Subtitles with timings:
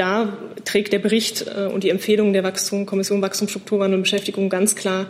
[0.00, 0.32] da
[0.64, 5.06] trägt der Bericht äh, und die Empfehlungen der Wachstum, Kommission Wachstumsstrukturwandel und Beschäftigung ganz klar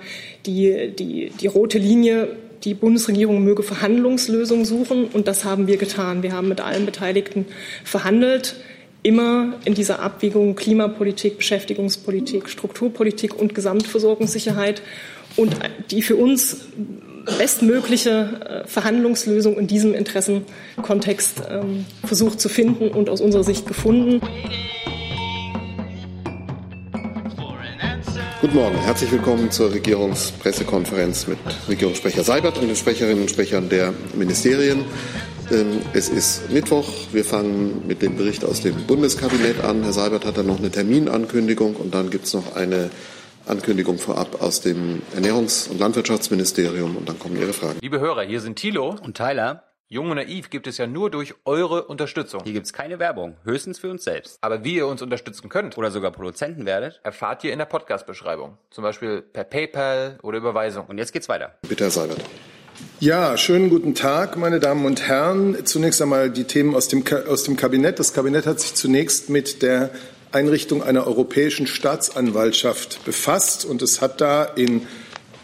[0.46, 2.36] die, die, die rote Linie.
[2.64, 6.22] Die Bundesregierung möge Verhandlungslösungen suchen und das haben wir getan.
[6.22, 7.46] Wir haben mit allen Beteiligten
[7.84, 8.56] verhandelt
[9.02, 14.82] immer in dieser Abwägung Klimapolitik, Beschäftigungspolitik, Strukturpolitik und Gesamtversorgungssicherheit
[15.36, 15.56] und
[15.90, 16.66] die für uns
[17.38, 24.20] bestmögliche äh, Verhandlungslösung in diesem Interessenkontext ähm, versucht zu finden und aus unserer Sicht gefunden.
[28.40, 33.92] Guten Morgen, herzlich willkommen zur Regierungspressekonferenz mit Regierungssprecher Seibert und den Sprecherinnen und Sprechern der
[34.14, 34.86] Ministerien.
[35.50, 36.88] Ähm, es ist Mittwoch.
[37.12, 39.82] Wir fangen mit dem Bericht aus dem Bundeskabinett an.
[39.82, 42.88] Herr Seibert hat dann noch eine Terminankündigung und dann gibt es noch eine
[43.46, 47.78] Ankündigung vorab aus dem Ernährungs- und Landwirtschaftsministerium und dann kommen Ihre Fragen.
[47.82, 49.64] Liebe Hörer, hier sind Thilo und Tyler.
[49.92, 52.42] Jung und naiv gibt es ja nur durch eure Unterstützung.
[52.44, 54.38] Hier gibt es keine Werbung, höchstens für uns selbst.
[54.40, 58.56] Aber wie ihr uns unterstützen könnt oder sogar Produzenten werdet, erfahrt ihr in der Podcast-Beschreibung.
[58.70, 60.86] Zum Beispiel per PayPal oder Überweisung.
[60.86, 61.56] Und jetzt geht's weiter.
[61.68, 62.20] Bitte, Herr Seibert.
[63.00, 65.66] Ja, schönen guten Tag, meine Damen und Herren.
[65.66, 67.98] Zunächst einmal die Themen aus dem, aus dem Kabinett.
[67.98, 69.90] Das Kabinett hat sich zunächst mit der
[70.30, 74.86] Einrichtung einer europäischen Staatsanwaltschaft befasst und es hat da in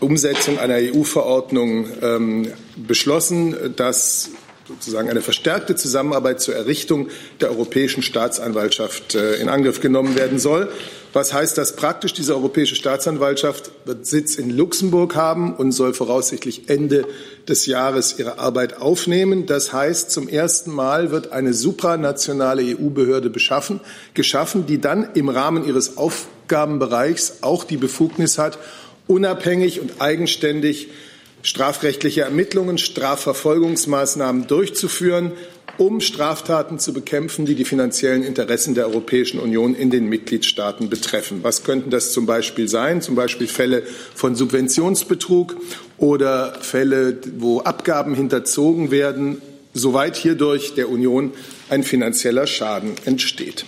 [0.01, 4.31] Umsetzung einer EU-Verordnung ähm, beschlossen, dass
[4.69, 7.09] sozusagen eine verstärkte Zusammenarbeit zur Errichtung
[7.41, 10.71] der Europäischen Staatsanwaltschaft äh, in Angriff genommen werden soll.
[11.13, 12.13] Was heißt das praktisch?
[12.13, 17.07] Diese Europäische Staatsanwaltschaft wird Sitz in Luxemburg haben und soll voraussichtlich Ende
[17.49, 19.47] des Jahres ihre Arbeit aufnehmen.
[19.47, 25.97] Das heißt, zum ersten Mal wird eine supranationale EU-Behörde geschaffen, die dann im Rahmen ihres
[25.97, 28.59] Aufgabenbereichs auch die Befugnis hat,
[29.07, 30.89] unabhängig und eigenständig
[31.43, 35.33] strafrechtliche Ermittlungen, Strafverfolgungsmaßnahmen durchzuführen,
[35.79, 41.41] um Straftaten zu bekämpfen, die die finanziellen Interessen der Europäischen Union in den Mitgliedstaaten betreffen.
[41.43, 43.03] Was könnten das zum Beispiel sein?
[43.03, 43.83] Zum Beispiel Fälle
[44.15, 45.57] von Subventionsbetrug
[45.99, 49.41] oder Fälle, wo Abgaben hinterzogen werden,
[49.75, 51.33] soweit hierdurch der Union
[51.69, 53.67] ein finanzieller Schaden entsteht.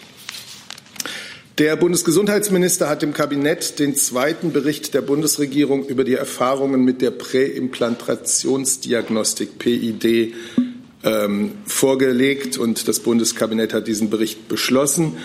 [1.59, 7.11] Der Bundesgesundheitsminister hat dem Kabinett den zweiten Bericht der Bundesregierung über die Erfahrungen mit der
[7.11, 10.35] Präimplantationsdiagnostik PID
[11.03, 15.17] ähm, vorgelegt und das Bundeskabinett hat diesen Bericht beschlossen.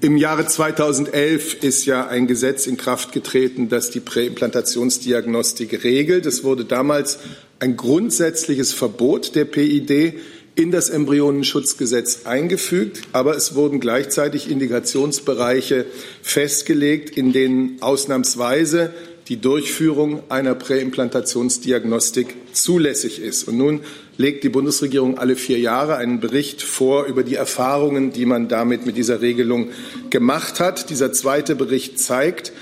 [0.00, 6.26] Im Jahre 2011 ist ja ein Gesetz in Kraft getreten, das die Präimplantationsdiagnostik regelt.
[6.26, 7.20] Es wurde damals
[7.60, 10.14] ein grundsätzliches Verbot der PID
[10.54, 15.86] in das Embryonenschutzgesetz eingefügt, aber es wurden gleichzeitig Indikationsbereiche
[16.22, 18.92] festgelegt, in denen ausnahmsweise
[19.28, 23.48] die Durchführung einer Präimplantationsdiagnostik zulässig ist.
[23.48, 23.80] Und nun
[24.18, 28.84] legt die Bundesregierung alle vier Jahre einen Bericht vor über die Erfahrungen, die man damit
[28.84, 29.70] mit dieser Regelung
[30.10, 30.90] gemacht hat.
[30.90, 32.52] Dieser zweite Bericht zeigt,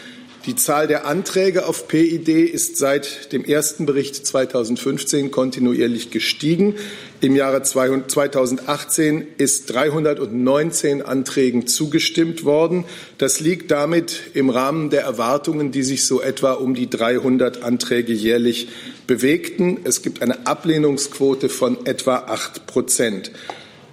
[0.46, 6.76] die Zahl der Anträge auf PID ist seit dem ersten Bericht 2015 kontinuierlich gestiegen.
[7.20, 12.86] Im Jahre 2018 ist 319 Anträgen zugestimmt worden.
[13.18, 18.14] Das liegt damit im Rahmen der Erwartungen, die sich so etwa um die 300 Anträge
[18.14, 18.68] jährlich
[19.06, 19.80] bewegten.
[19.84, 23.30] Es gibt eine Ablehnungsquote von etwa acht Prozent.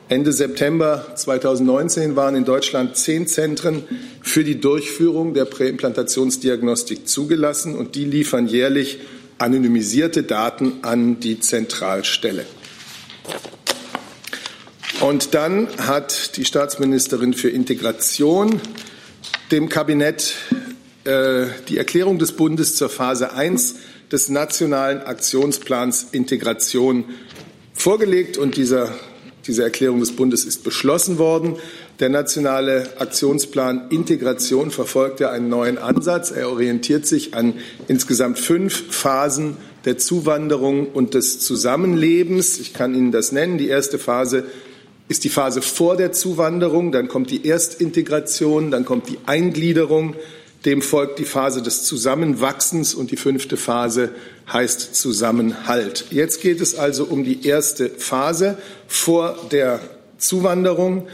[0.10, 3.84] Ende September 2019 waren in Deutschland zehn Zentren
[4.28, 9.00] für die Durchführung der Präimplantationsdiagnostik zugelassen und die liefern jährlich
[9.38, 12.46] anonymisierte Daten an die Zentralstelle.
[15.00, 18.60] Und dann hat die Staatsministerin für Integration
[19.52, 20.36] dem Kabinett
[21.06, 23.76] äh, die Erklärung des Bundes zur Phase 1
[24.12, 27.06] des nationalen Aktionsplans Integration
[27.74, 28.94] vorgelegt und dieser
[29.48, 31.56] diese Erklärung des Bundes ist beschlossen worden.
[32.00, 36.30] Der nationale Aktionsplan Integration verfolgt ja einen neuen Ansatz.
[36.30, 37.56] Er orientiert sich an
[37.88, 42.60] insgesamt fünf Phasen der Zuwanderung und des Zusammenlebens.
[42.60, 43.58] Ich kann Ihnen das nennen.
[43.58, 44.44] Die erste Phase
[45.08, 50.16] ist die Phase vor der Zuwanderung, dann kommt die Erstintegration, dann kommt die Eingliederung,
[50.66, 54.10] dem folgt die Phase des Zusammenwachsens und die fünfte Phase
[54.52, 56.06] heißt Zusammenhalt.
[56.12, 58.58] Jetzt geht es also um die erste Phase
[58.88, 59.80] vor der
[60.20, 61.08] Zuwanderung.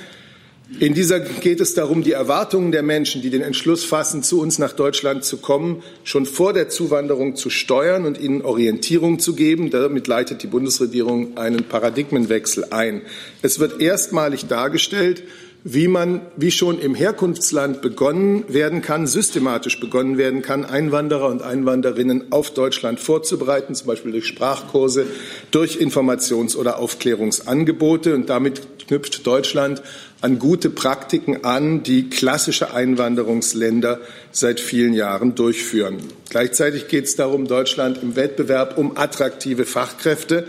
[0.79, 4.57] In dieser geht es darum, die Erwartungen der Menschen, die den Entschluss fassen, zu uns
[4.57, 9.69] nach Deutschland zu kommen, schon vor der Zuwanderung zu steuern und ihnen Orientierung zu geben.
[9.69, 13.03] Damit leitet die Bundesregierung einen Paradigmenwechsel ein.
[13.41, 15.23] Es wird erstmalig dargestellt,
[15.65, 21.41] wie man, wie schon im Herkunftsland begonnen werden kann, systematisch begonnen werden kann, Einwanderer und
[21.41, 25.05] Einwanderinnen auf Deutschland vorzubereiten, zum Beispiel durch Sprachkurse,
[25.51, 28.13] durch Informations- oder Aufklärungsangebote.
[28.13, 29.81] Und damit knüpft Deutschland
[30.19, 34.01] an gute Praktiken an, die klassische Einwanderungsländer
[34.31, 35.97] seit vielen Jahren durchführen.
[36.29, 40.45] Gleichzeitig geht es darum, Deutschland im Wettbewerb um attraktive Fachkräfte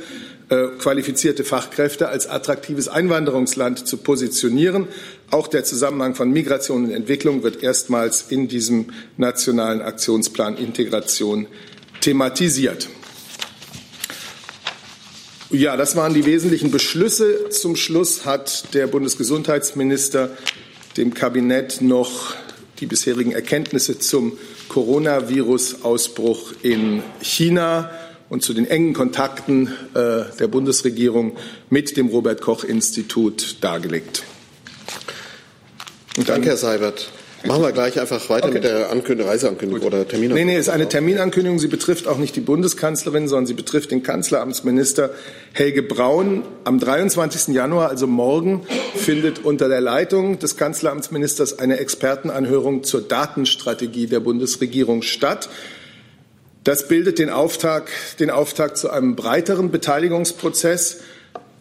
[0.48, 4.88] qualifizierte Fachkräfte als attraktives Einwanderungsland zu positionieren.
[5.30, 8.86] Auch der Zusammenhang von Migration und Entwicklung wird erstmals in diesem
[9.16, 11.46] nationalen Aktionsplan Integration
[12.00, 12.88] thematisiert.
[15.50, 17.48] Ja, das waren die wesentlichen Beschlüsse.
[17.50, 20.30] Zum Schluss hat der Bundesgesundheitsminister
[20.96, 22.34] dem Kabinett noch
[22.80, 24.36] die bisherigen Erkenntnisse zum
[24.68, 27.90] Coronavirus-Ausbruch in China
[28.28, 31.36] und zu den engen Kontakten äh, der Bundesregierung
[31.70, 34.24] mit dem Robert Koch Institut dargelegt.
[36.16, 37.10] Und Danke, Herr Seibert.
[37.46, 38.54] Machen wir gleich einfach weiter okay.
[38.54, 39.92] mit der Ankündigung, Reiseankündigung Gut.
[39.92, 40.46] oder Terminankündigung.
[40.46, 41.58] Nee, nee, ist eine Terminankündigung.
[41.58, 45.10] Sie betrifft auch nicht die Bundeskanzlerin, sondern sie betrifft den Kanzleramtsminister
[45.52, 46.42] Helge Braun.
[46.64, 47.54] Am 23.
[47.54, 48.62] Januar, also morgen,
[48.94, 55.50] findet unter der Leitung des Kanzleramtsministers eine Expertenanhörung zur Datenstrategie der Bundesregierung statt.
[56.64, 57.90] Das bildet den Auftakt,
[58.20, 61.00] den Auftakt zu einem breiteren Beteiligungsprozess.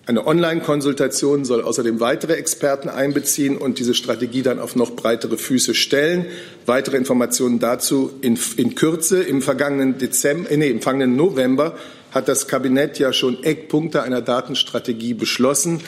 [0.06, 5.74] Eine Online-Konsultation soll außerdem weitere Experten einbeziehen und diese Strategie dann auf noch breitere Füße
[5.76, 6.28] stellen.
[6.66, 9.22] Weitere Informationen dazu in, in Kürze.
[9.22, 11.78] Im vergangenen Dezember, äh, nee, im vergangenen November
[12.12, 15.82] hat das Kabinett ja schon Eckpunkte einer Datenstrategie beschlossen.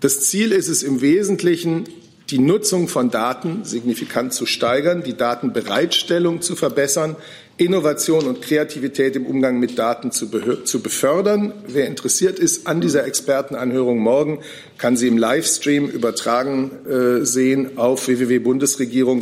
[0.00, 1.84] Das Ziel ist es im Wesentlichen,
[2.30, 7.16] die Nutzung von Daten signifikant zu steigern, die Datenbereitstellung zu verbessern,
[7.60, 10.30] Innovation und Kreativität im Umgang mit Daten zu,
[10.64, 11.52] zu, befördern.
[11.66, 14.38] Wer interessiert ist an dieser Expertenanhörung morgen,
[14.78, 19.20] kann sie im Livestream übertragen äh, sehen auf www.bundesregierung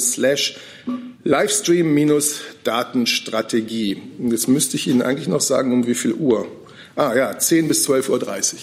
[1.24, 4.02] Livestream-Datenstrategie.
[4.30, 6.46] Jetzt müsste ich Ihnen eigentlich noch sagen, um wie viel Uhr.
[6.94, 8.60] Ah ja, 10 bis 12.30 Uhr.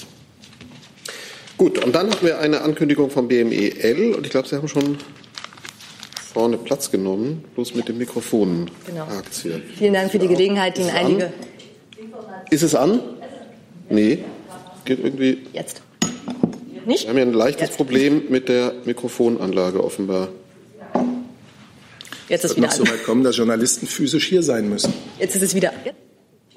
[1.58, 5.00] Gut, und dann haben wir eine Ankündigung vom BMEL und ich glaube, Sie haben schon
[6.36, 9.08] vorne Platz genommen, bloß mit dem Mikrofon genau.
[9.42, 9.62] hier.
[9.78, 11.32] Vielen Dank für die Gelegenheit, Ihnen einige.
[12.50, 13.00] Ist es an?
[13.90, 14.20] Nee.
[14.84, 15.38] Geht irgendwie.
[15.54, 15.82] Jetzt.
[16.86, 17.04] Nicht?
[17.04, 17.78] Wir haben ja ein leichtes Jetzt.
[17.78, 20.28] Problem mit der Mikrofonanlage offenbar.
[22.28, 22.86] Jetzt ist es wieder noch an.
[22.86, 24.94] so weit kommen, dass Journalisten physisch hier sein müssen.
[25.18, 25.72] Jetzt ist es wieder.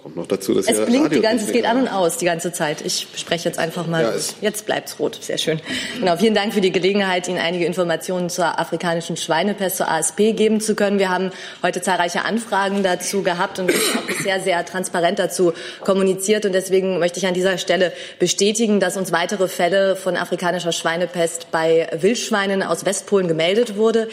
[0.09, 2.51] Kommt noch dazu, dass es blinkt die ganze, es geht an und aus die ganze
[2.51, 2.81] Zeit.
[2.81, 4.05] Ich spreche jetzt einfach mal.
[4.05, 5.19] Ja, jetzt bleibt's rot.
[5.21, 5.61] Sehr schön.
[6.01, 6.17] Genau.
[6.17, 10.75] Vielen Dank für die Gelegenheit, Ihnen einige Informationen zur afrikanischen Schweinepest, zur ASP geben zu
[10.75, 10.99] können.
[10.99, 11.31] Wir haben
[11.63, 15.53] heute zahlreiche Anfragen dazu gehabt und auch sehr, sehr transparent dazu
[15.85, 16.47] kommuniziert.
[16.47, 21.51] Und deswegen möchte ich an dieser Stelle bestätigen, dass uns weitere Fälle von afrikanischer Schweinepest
[21.51, 24.09] bei Wildschweinen aus Westpolen gemeldet wurde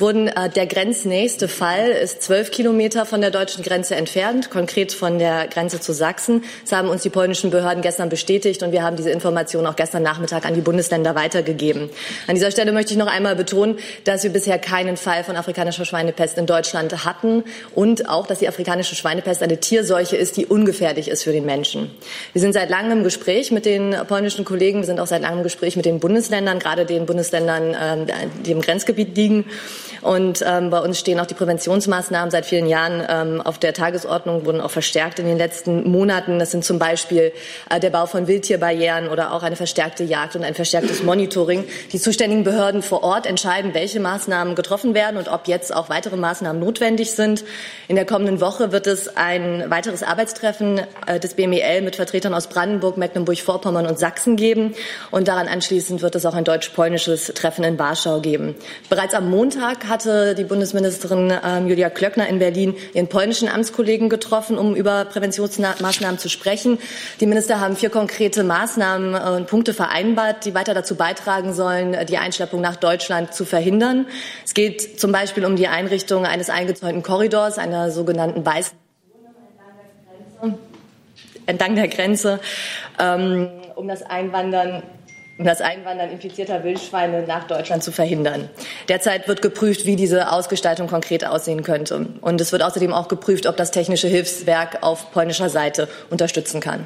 [0.00, 0.28] wurden.
[0.28, 5.48] Äh, der grenznächste Fall ist zwölf Kilometer von der deutschen Grenze entfernt, konkret von der
[5.48, 6.44] Grenze zu Sachsen.
[6.62, 10.02] Das haben uns die polnischen Behörden gestern bestätigt und wir haben diese Information auch gestern
[10.02, 11.90] Nachmittag an die Bundesländer weitergegeben.
[12.26, 15.84] An dieser Stelle möchte ich noch einmal betonen, dass wir bisher keinen Fall von afrikanischer
[15.84, 21.08] Schweinepest in Deutschland hatten und auch, dass die afrikanische Schweinepest eine Tierseuche ist, die ungefährlich
[21.08, 21.90] ist für den Menschen.
[22.32, 24.80] Wir sind seit langem im Gespräch mit den polnischen Kollegen.
[24.80, 28.06] Wir sind auch seit langem im Gespräch mit den Bundesländern, gerade den Bundesländern, ähm,
[28.44, 29.44] die im Grenzgebiet liegen.
[30.02, 34.46] Und ähm, bei uns stehen auch die Präventionsmaßnahmen seit vielen Jahren ähm, auf der Tagesordnung,
[34.46, 36.38] wurden auch verstärkt in den letzten Monaten.
[36.38, 37.32] Das sind zum Beispiel
[37.70, 41.64] äh, der Bau von Wildtierbarrieren oder auch eine verstärkte Jagd und ein verstärktes Monitoring.
[41.92, 46.16] Die zuständigen Behörden vor Ort entscheiden, welche Maßnahmen getroffen werden und ob jetzt auch weitere
[46.16, 47.44] Maßnahmen notwendig sind.
[47.88, 52.46] In der kommenden Woche wird es ein weiteres Arbeitstreffen äh, des BMEL mit Vertretern aus
[52.46, 54.74] Brandenburg, Mecklenburg-Vorpommern und Sachsen geben.
[55.10, 58.54] Und daran anschließend wird es auch ein deutsch-polnisches Treffen in Warschau geben.
[58.88, 64.58] Bereits am Montag hatte die Bundesministerin ähm, Julia Klöckner in Berlin ihren polnischen Amtskollegen getroffen,
[64.58, 66.78] um über Präventionsmaßnahmen zu sprechen.
[67.20, 71.96] Die Minister haben vier konkrete Maßnahmen äh, und Punkte vereinbart, die weiter dazu beitragen sollen,
[72.06, 74.06] die Einschleppung nach Deutschland zu verhindern.
[74.44, 78.76] Es geht zum Beispiel um die Einrichtung eines eingezäunten Korridors, einer sogenannten weißen
[81.46, 82.40] entlang der Grenze,
[82.98, 84.82] ähm, um das Einwandern
[85.38, 88.50] um das Einwandern infizierter Wildschweine nach Deutschland zu verhindern.
[88.88, 92.08] Derzeit wird geprüft, wie diese Ausgestaltung konkret aussehen könnte.
[92.20, 96.84] Und es wird außerdem auch geprüft, ob das technische Hilfswerk auf polnischer Seite unterstützen kann.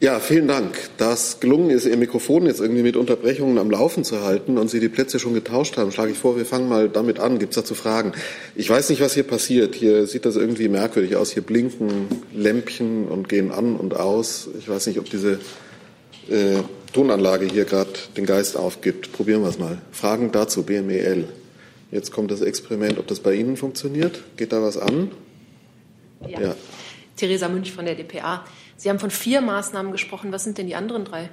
[0.00, 0.78] Ja, vielen Dank.
[0.96, 4.78] Dass gelungen ist, Ihr Mikrofon jetzt irgendwie mit Unterbrechungen am Laufen zu halten und Sie
[4.78, 7.40] die Plätze schon getauscht haben, schlage ich vor, wir fangen mal damit an.
[7.40, 8.12] Gibt es dazu Fragen?
[8.54, 9.74] Ich weiß nicht, was hier passiert.
[9.74, 11.32] Hier sieht das irgendwie merkwürdig aus.
[11.32, 14.48] Hier blinken Lämpchen und gehen an und aus.
[14.60, 15.40] Ich weiß nicht, ob diese
[16.30, 19.12] äh, Tonanlage hier gerade den Geist aufgibt.
[19.12, 19.78] Probieren wir es mal.
[19.92, 21.28] Fragen dazu, BMEL.
[21.90, 24.22] Jetzt kommt das Experiment, ob das bei Ihnen funktioniert.
[24.36, 25.10] Geht da was an?
[26.26, 26.40] Ja.
[26.40, 26.54] ja.
[27.16, 28.44] Theresa Münch von der DPA.
[28.76, 30.32] Sie haben von vier Maßnahmen gesprochen.
[30.32, 31.30] Was sind denn die anderen drei?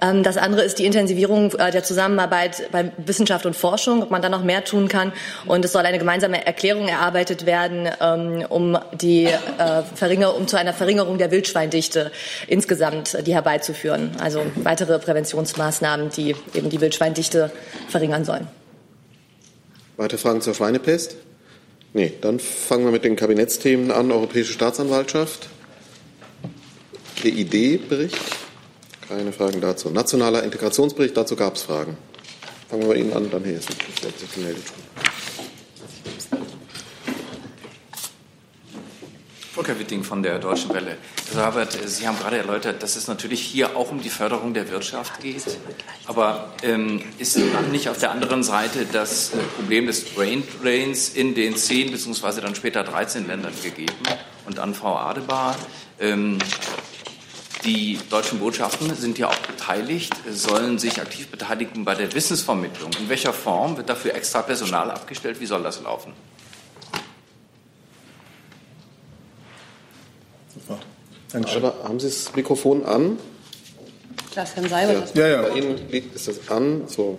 [0.00, 4.22] Ähm, das andere ist die Intensivierung äh, der Zusammenarbeit bei Wissenschaft und Forschung, ob man
[4.22, 5.12] da noch mehr tun kann.
[5.46, 10.72] Und es soll eine gemeinsame Erklärung erarbeitet werden, ähm, um die äh, um zu einer
[10.72, 12.12] Verringerung der Wildschweindichte
[12.46, 14.12] insgesamt äh, die herbeizuführen.
[14.20, 17.50] Also weitere Präventionsmaßnahmen, die eben die Wildschweindichte
[17.88, 18.46] verringern sollen.
[19.96, 21.16] Weitere Fragen zur Schweinepest?
[21.92, 24.12] Nee, dann fangen wir mit den Kabinettsthemen an.
[24.12, 25.48] Europäische Staatsanwaltschaft.
[27.24, 28.16] Der ID-Bericht.
[29.10, 29.90] Keine Fragen dazu.
[29.90, 31.98] Nationaler Integrationsbericht, dazu gab es Fragen.
[32.68, 34.62] Fangen wir bei Ihnen an, dann hier ist sich gemeldet.
[39.52, 40.96] Volker Witting von der Deutschen Welle.
[41.34, 44.70] Herr Robert, Sie haben gerade erläutert, dass es natürlich hier auch um die Förderung der
[44.70, 45.58] Wirtschaft geht.
[46.06, 47.36] Aber ähm, ist
[47.72, 52.42] nicht auf der anderen Seite das äh, Problem des Brain Drains in den zehn beziehungsweise
[52.42, 53.92] dann später 13 Ländern gegeben?
[54.46, 55.56] Und an Frau Adebar,
[55.98, 56.38] ähm,
[57.64, 62.90] die deutschen Botschaften sind ja auch beteiligt, sollen sich aktiv beteiligen bei der Wissensvermittlung.
[62.98, 65.40] In welcher Form wird dafür extra Personal abgestellt?
[65.40, 66.12] Wie soll das laufen?
[70.54, 70.78] Super.
[71.56, 73.18] Aber haben Sie das Mikrofon an?
[74.34, 75.26] Lass Herrn Seibert ja.
[75.26, 75.48] ja, ja.
[75.48, 76.82] Bei Ihnen ist das an.
[76.86, 77.18] So.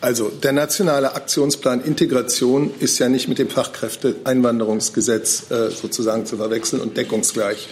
[0.00, 6.80] Also der nationale Aktionsplan Integration ist ja nicht mit dem Fachkräfteeinwanderungsgesetz äh, sozusagen zu verwechseln
[6.80, 7.68] und deckungsgleich.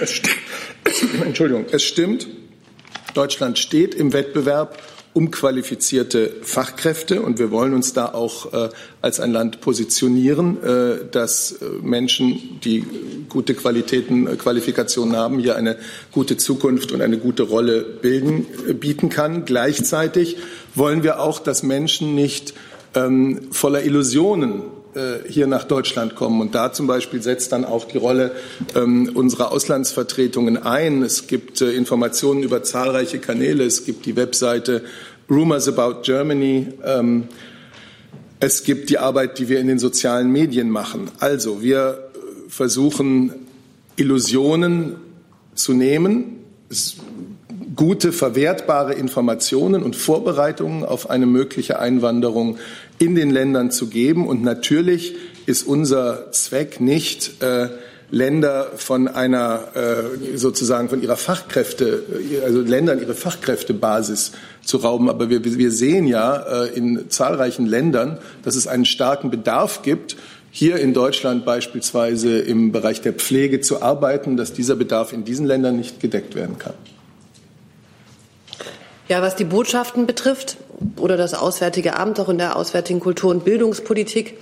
[0.00, 0.20] Es
[1.24, 2.26] Entschuldigung, es stimmt,
[3.14, 4.78] Deutschland steht im Wettbewerb
[5.14, 8.70] um qualifizierte Fachkräfte und wir wollen uns da auch äh,
[9.02, 12.84] als ein Land positionieren, äh, dass äh, Menschen, die
[13.28, 15.76] gute Qualitäten, äh, Qualifikationen haben, hier eine
[16.12, 19.44] gute Zukunft und eine gute Rolle bilden, äh, bieten kann.
[19.44, 20.38] Gleichzeitig
[20.74, 22.54] wollen wir auch, dass Menschen nicht
[22.94, 24.62] ähm, voller Illusionen
[25.28, 26.40] hier nach Deutschland kommen.
[26.40, 28.32] Und da zum Beispiel setzt dann auch die Rolle
[28.74, 31.02] ähm, unserer Auslandsvertretungen ein.
[31.02, 33.64] Es gibt äh, Informationen über zahlreiche Kanäle.
[33.64, 34.82] Es gibt die Webseite
[35.30, 36.68] Rumors About Germany.
[36.84, 37.28] Ähm,
[38.40, 41.10] es gibt die Arbeit, die wir in den sozialen Medien machen.
[41.20, 43.32] Also wir äh, versuchen
[43.96, 44.96] Illusionen
[45.54, 46.40] zu nehmen,
[47.76, 52.58] gute, verwertbare Informationen und Vorbereitungen auf eine mögliche Einwanderung
[53.02, 54.28] in den Ländern zu geben.
[54.28, 55.16] Und natürlich
[55.46, 57.68] ist unser Zweck nicht, äh,
[58.12, 62.04] Länder von einer äh, sozusagen von ihrer Fachkräfte,
[62.44, 64.32] also Ländern ihre Fachkräftebasis
[64.62, 65.08] zu rauben.
[65.08, 70.16] Aber wir, wir sehen ja äh, in zahlreichen Ländern, dass es einen starken Bedarf gibt,
[70.50, 75.46] hier in Deutschland beispielsweise im Bereich der Pflege zu arbeiten, dass dieser Bedarf in diesen
[75.46, 76.74] Ländern nicht gedeckt werden kann.
[79.08, 80.56] Ja, was die Botschaften betrifft
[80.96, 84.38] oder das Auswärtige Amt, auch in der Auswärtigen Kultur- und Bildungspolitik,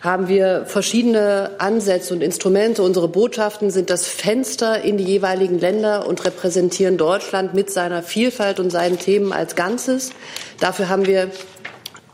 [0.00, 2.82] haben wir verschiedene Ansätze und Instrumente.
[2.82, 8.58] Unsere Botschaften sind das Fenster in die jeweiligen Länder und repräsentieren Deutschland mit seiner Vielfalt
[8.60, 10.12] und seinen Themen als Ganzes.
[10.58, 11.30] Dafür haben wir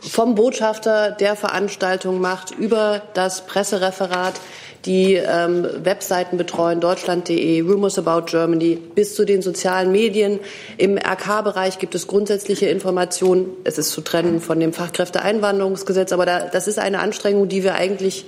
[0.00, 4.34] vom Botschafter, der Veranstaltung macht, über das Pressereferat
[4.86, 10.38] die ähm, Webseiten betreuen, deutschland.de, Rumors About Germany, bis zu den sozialen Medien.
[10.78, 13.48] Im RK-Bereich gibt es grundsätzliche Informationen.
[13.64, 17.74] Es ist zu trennen von dem Fachkräfteeinwanderungsgesetz, aber da, das ist eine Anstrengung, die wir
[17.74, 18.26] eigentlich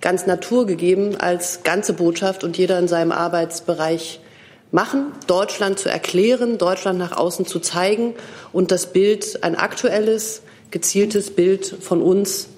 [0.00, 4.20] ganz naturgegeben als ganze Botschaft und jeder in seinem Arbeitsbereich
[4.70, 8.14] machen, Deutschland zu erklären, Deutschland nach außen zu zeigen
[8.52, 12.48] und das Bild, ein aktuelles, gezieltes Bild von uns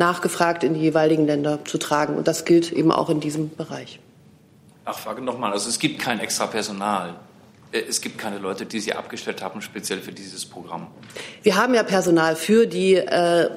[0.00, 2.16] nachgefragt in die jeweiligen Länder zu tragen.
[2.16, 4.00] Und das gilt eben auch in diesem Bereich.
[4.84, 5.52] Ach, frage nochmal.
[5.52, 7.14] Also es gibt kein extra Personal.
[7.70, 10.88] Äh, es gibt keine Leute, die Sie abgestellt haben, speziell für dieses Programm.
[11.42, 13.50] Wir haben ja Personal für die, äh,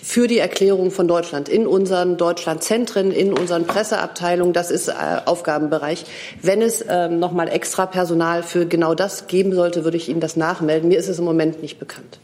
[0.00, 4.52] für die Erklärung von Deutschland in unseren Deutschlandzentren, in unseren Presseabteilungen.
[4.54, 4.92] Das ist äh,
[5.24, 6.06] Aufgabenbereich.
[6.40, 10.36] Wenn es äh, nochmal extra Personal für genau das geben sollte, würde ich Ihnen das
[10.36, 10.88] nachmelden.
[10.88, 12.20] Mir ist es im Moment nicht bekannt.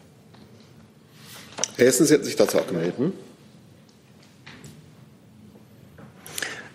[1.76, 2.96] Herr Hessen, Sie hatten sich dazu auch gemeldet.
[2.98, 3.12] Hm?
[3.12, 3.14] Äh,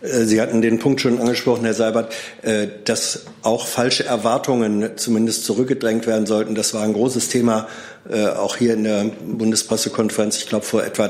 [0.02, 6.08] Sie hatten den Punkt schon angesprochen, Herr Seibert, äh, dass auch falsche Erwartungen zumindest zurückgedrängt
[6.08, 6.56] werden sollten.
[6.56, 7.68] Das war ein großes Thema
[8.10, 11.08] äh, auch hier in der Bundespressekonferenz, ich glaube vor etwa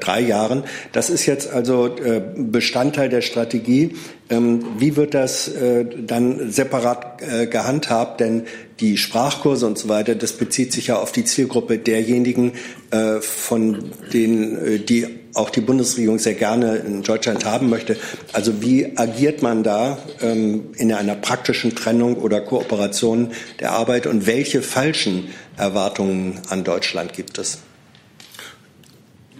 [0.00, 0.64] drei Jahren.
[0.92, 1.94] Das ist jetzt also
[2.36, 3.96] Bestandteil der Strategie.
[4.30, 8.20] Ähm, wie wird das äh, dann separat äh, gehandhabt?
[8.20, 8.44] Denn
[8.78, 12.52] die Sprachkurse und so weiter, das bezieht sich ja auf die Zielgruppe derjenigen,
[12.92, 17.96] äh, von denen, die auch die Bundesregierung sehr gerne in Deutschland haben möchte.
[18.32, 23.30] Also wie agiert man da ähm, in einer praktischen Trennung oder Kooperation
[23.60, 25.28] der Arbeit und welche falschen
[25.60, 27.58] Erwartungen an Deutschland gibt es?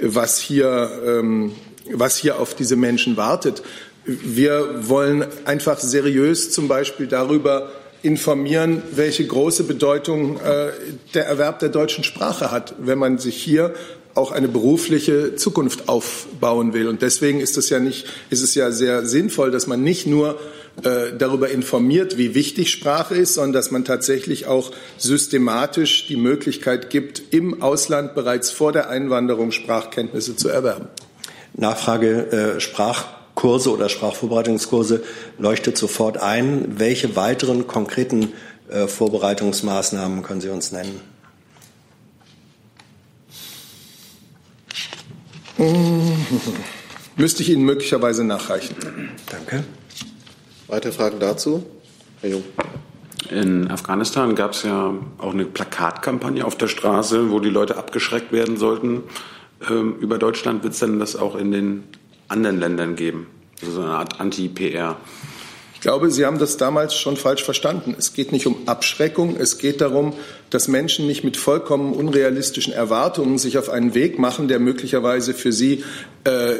[0.00, 1.52] was hier, ähm,
[1.94, 3.62] was hier auf diese Menschen wartet.
[4.04, 7.70] Wir wollen einfach seriös zum Beispiel darüber
[8.02, 10.72] informieren, welche große Bedeutung äh,
[11.14, 13.74] der Erwerb der deutschen Sprache hat, wenn man sich hier
[14.14, 16.88] auch eine berufliche Zukunft aufbauen will.
[16.88, 20.38] Und deswegen ist es ja nicht, ist es ja sehr sinnvoll, dass man nicht nur
[20.82, 26.90] äh, darüber informiert, wie wichtig Sprache ist, sondern dass man tatsächlich auch systematisch die Möglichkeit
[26.90, 30.88] gibt, im Ausland bereits vor der Einwanderung Sprachkenntnisse zu erwerben.
[31.54, 33.04] Nachfrage äh, Sprach
[33.34, 35.02] Kurse oder Sprachvorbereitungskurse
[35.38, 36.78] leuchtet sofort ein.
[36.78, 38.32] Welche weiteren konkreten
[38.68, 41.00] äh, Vorbereitungsmaßnahmen können Sie uns nennen?
[47.16, 48.74] Müsste ich Ihnen möglicherweise nachreichen.
[49.30, 49.64] Danke.
[50.66, 51.64] Weitere Fragen dazu?
[52.20, 52.44] Herr Jung.
[53.30, 58.32] In Afghanistan gab es ja auch eine Plakatkampagne auf der Straße, wo die Leute abgeschreckt
[58.32, 59.04] werden sollten.
[59.70, 61.84] Ähm, über Deutschland wird es dann das auch in den
[62.28, 63.26] anderen Ländern geben.
[63.60, 64.96] Also so eine Art Anti-PR.
[65.74, 67.96] Ich glaube, Sie haben das damals schon falsch verstanden.
[67.98, 69.36] Es geht nicht um Abschreckung.
[69.36, 70.12] Es geht darum,
[70.50, 75.52] dass Menschen nicht mit vollkommen unrealistischen Erwartungen sich auf einen Weg machen, der möglicherweise für
[75.52, 75.82] sie
[76.22, 76.54] äh,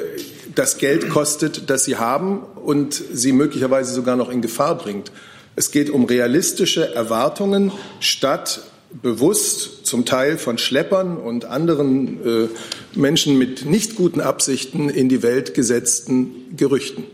[0.57, 5.13] das Geld kostet, das sie haben und sie möglicherweise sogar noch in Gefahr bringt.
[5.55, 8.63] Es geht um realistische Erwartungen statt
[9.01, 12.49] bewusst zum Teil von Schleppern und anderen äh,
[12.95, 17.05] Menschen mit nicht guten Absichten in die Welt gesetzten Gerüchten.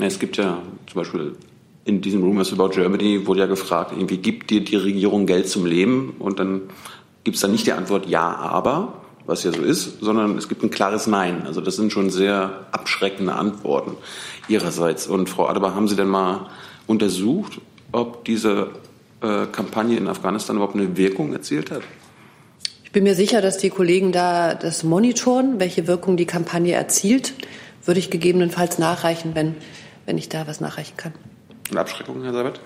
[0.00, 1.32] Es gibt ja zum Beispiel
[1.88, 5.64] in diesem Rumors About Germany wurde ja gefragt, irgendwie gibt dir die Regierung Geld zum
[5.64, 6.14] Leben?
[6.18, 6.62] Und dann
[7.24, 10.62] gibt es dann nicht die Antwort Ja, aber, was ja so ist, sondern es gibt
[10.62, 11.46] ein klares Nein.
[11.46, 13.92] Also das sind schon sehr abschreckende Antworten
[14.48, 15.06] ihrerseits.
[15.06, 16.48] Und Frau Adebar, haben Sie denn mal
[16.86, 18.68] untersucht, ob diese
[19.20, 21.82] Kampagne in Afghanistan überhaupt eine Wirkung erzielt hat?
[22.84, 27.34] Ich bin mir sicher, dass die Kollegen da das monitoren, welche Wirkung die Kampagne erzielt.
[27.84, 29.56] Würde ich gegebenenfalls nachreichen, wenn,
[30.06, 31.12] wenn ich da was nachreichen kann.
[31.70, 32.60] Und Abschreckung, Herr Seibert?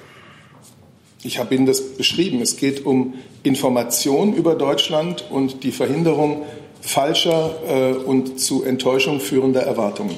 [1.25, 2.41] Ich habe Ihnen das beschrieben.
[2.41, 6.45] Es geht um Information über Deutschland und die Verhinderung
[6.81, 10.17] falscher äh, und zu Enttäuschung führender Erwartungen.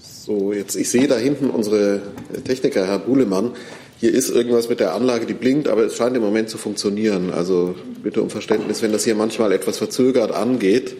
[0.00, 2.02] So, jetzt, ich sehe da hinten unsere
[2.44, 3.52] Techniker, Herr Buhlemann
[4.00, 7.30] hier ist irgendwas mit der Anlage, die blinkt, aber es scheint im Moment zu funktionieren.
[7.30, 10.96] Also bitte um Verständnis, wenn das hier manchmal etwas verzögert angeht.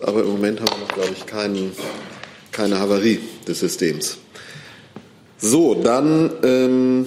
[0.00, 1.70] Aber im Moment haben wir noch, glaube ich, keinen,
[2.50, 4.18] keine Havarie des Systems.
[5.38, 7.06] So, dann ähm,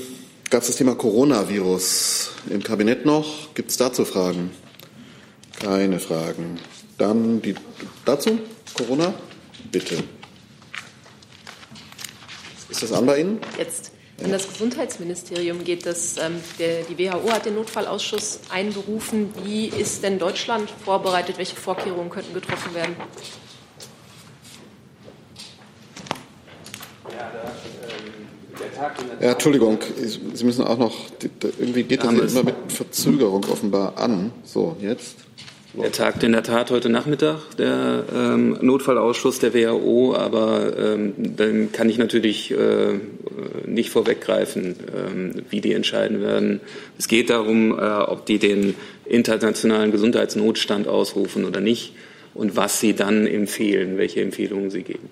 [0.49, 3.53] gab es das Thema Coronavirus im Kabinett noch.
[3.53, 4.51] Gibt es dazu Fragen?
[5.59, 6.57] Keine Fragen.
[6.97, 7.55] Dann die
[8.05, 8.39] dazu?
[8.75, 9.13] Corona?
[9.73, 9.95] Bitte.
[12.69, 13.39] Ist das an bei Ihnen?
[13.57, 13.92] Jetzt
[14.23, 15.85] in das Gesundheitsministerium geht.
[15.85, 19.33] Das, ähm, der, die WHO hat den Notfallausschuss einberufen.
[19.43, 21.37] Wie ist denn Deutschland vorbereitet?
[21.37, 22.95] Welche Vorkehrungen könnten getroffen werden?
[29.21, 29.79] Ja, Entschuldigung,
[30.33, 30.93] Sie müssen auch noch,
[31.59, 34.31] irgendwie geht das immer mit Verzögerung offenbar an.
[34.43, 35.17] So, jetzt.
[35.73, 41.71] Der tagt in der Tat heute Nachmittag, der ähm, Notfallausschuss der WHO, aber ähm, dann
[41.71, 42.99] kann ich natürlich äh,
[43.65, 46.61] nicht vorweggreifen, ähm, wie die entscheiden werden.
[46.99, 51.95] Es geht darum, äh, ob die den internationalen Gesundheitsnotstand ausrufen oder nicht
[52.35, 55.09] und was sie dann empfehlen, welche Empfehlungen sie geben.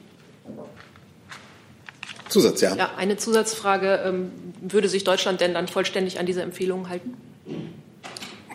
[2.30, 2.76] Zusatz, ja.
[2.76, 4.02] Ja, eine Zusatzfrage.
[4.06, 7.16] Ähm, würde sich Deutschland denn dann vollständig an diese Empfehlungen halten?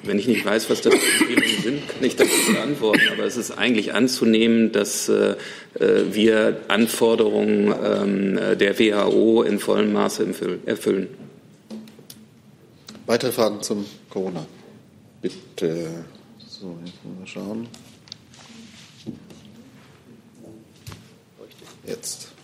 [0.07, 3.03] Wenn ich nicht weiß, was das für Empfehlungen sind, kann ich das nicht beantworten.
[3.13, 5.37] Aber es ist eigentlich anzunehmen, dass äh,
[5.79, 10.27] wir Anforderungen ähm, der WHO in vollem Maße
[10.67, 11.09] erfüllen.
[13.07, 14.47] Weitere Fragen zum Corona?
[15.23, 16.05] Bitte.
[16.47, 17.69] So, jetzt mal schauen.
[21.87, 22.36] Jetzt.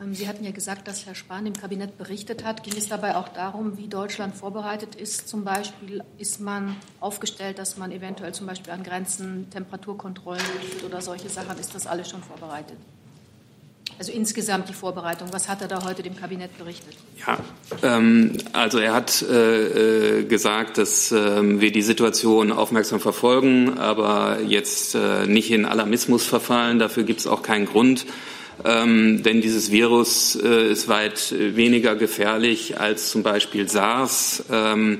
[0.00, 2.62] Ähm, Sie hatten ja gesagt, dass Herr Spahn im Kabinett berichtet hat.
[2.62, 5.28] Ging es dabei auch darum, wie Deutschland vorbereitet ist?
[5.28, 11.00] Zum Beispiel ist man aufgestellt, dass man eventuell zum Beispiel an Grenzen Temperaturkontrollen durchführt oder
[11.00, 11.58] solche Sachen.
[11.58, 12.76] Ist das alles schon vorbereitet?
[13.98, 15.28] Also insgesamt die Vorbereitung.
[15.32, 16.96] Was hat er da heute dem Kabinett berichtet?
[17.26, 17.38] Ja,
[17.82, 24.40] ähm, also er hat äh, äh gesagt, dass äh, wir die Situation aufmerksam verfolgen, aber
[24.40, 26.78] jetzt äh, nicht in Alarmismus verfallen.
[26.78, 28.06] Dafür gibt es auch keinen Grund.
[28.64, 34.44] Ähm, denn dieses Virus äh, ist weit weniger gefährlich als zum Beispiel SARS.
[34.50, 34.98] Ähm,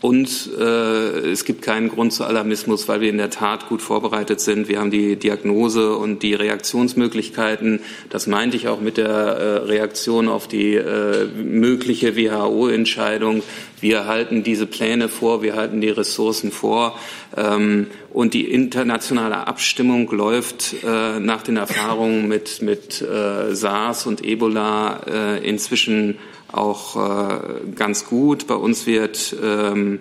[0.00, 4.40] und äh, es gibt keinen Grund zu Alarmismus, weil wir in der Tat gut vorbereitet
[4.40, 4.66] sind.
[4.66, 7.80] Wir haben die Diagnose und die Reaktionsmöglichkeiten.
[8.08, 13.42] Das meinte ich auch mit der äh, Reaktion auf die äh, mögliche WHO-Entscheidung.
[13.82, 16.98] Wir halten diese Pläne vor, wir halten die Ressourcen vor.
[17.36, 24.24] Ähm, und die internationale Abstimmung läuft äh, nach den Erfahrungen mit, mit äh, SARS und
[24.24, 26.18] Ebola äh, inzwischen
[26.52, 27.38] auch äh,
[27.74, 28.46] ganz gut.
[28.46, 30.00] Bei uns wird ähm,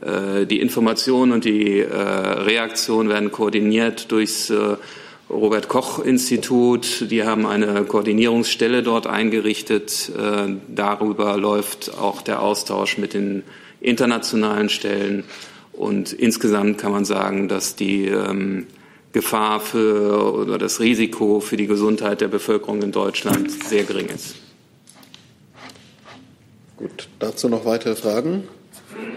[0.00, 4.76] äh, die Information und die äh, Reaktion werden koordiniert durchs äh,
[5.30, 7.10] Robert Koch Institut.
[7.10, 10.10] Die haben eine Koordinierungsstelle dort eingerichtet.
[10.16, 13.42] Äh, darüber läuft auch der Austausch mit den
[13.80, 15.24] internationalen Stellen.
[15.72, 18.66] Und insgesamt kann man sagen, dass die ähm,
[19.12, 24.47] Gefahr für oder das Risiko für die Gesundheit der Bevölkerung in Deutschland sehr gering ist.
[26.78, 28.46] Gut, dazu noch weitere Fragen?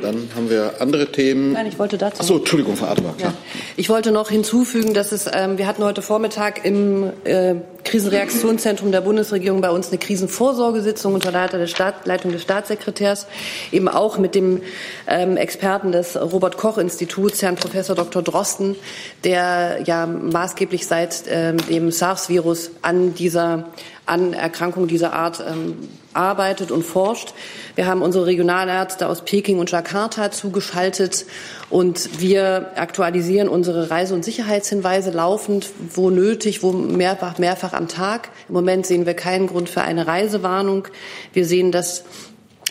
[0.01, 1.53] Dann haben wir andere Themen.
[1.53, 2.21] Nein, ich wollte dazu.
[2.21, 3.13] Achso, Entschuldigung, Frau Adebar.
[3.19, 3.33] Ja.
[3.77, 9.01] Ich wollte noch hinzufügen, dass es, ähm, wir hatten heute Vormittag im äh, Krisenreaktionszentrum der
[9.01, 13.27] Bundesregierung bei uns eine Krisenvorsorgesitzung unter der Staat, Leitung des Staatssekretärs,
[13.71, 14.61] eben auch mit dem
[15.07, 18.23] ähm, Experten des Robert Koch Instituts, Herrn Professor Dr.
[18.23, 18.75] Drosten,
[19.23, 23.67] der ja maßgeblich seit ähm, dem SARS-Virus an dieser
[24.05, 25.77] an Erkrankungen dieser Art ähm,
[26.13, 27.33] arbeitet und forscht.
[27.75, 31.25] Wir haben unsere Regionalärzte aus Peking und Jakarta zugeschaltet
[31.69, 38.29] und wir aktualisieren unsere Reise- und Sicherheitshinweise laufend, wo nötig, wo mehrfach, mehrfach am Tag.
[38.49, 40.87] Im Moment sehen wir keinen Grund für eine Reisewarnung.
[41.33, 42.03] Wir sehen, dass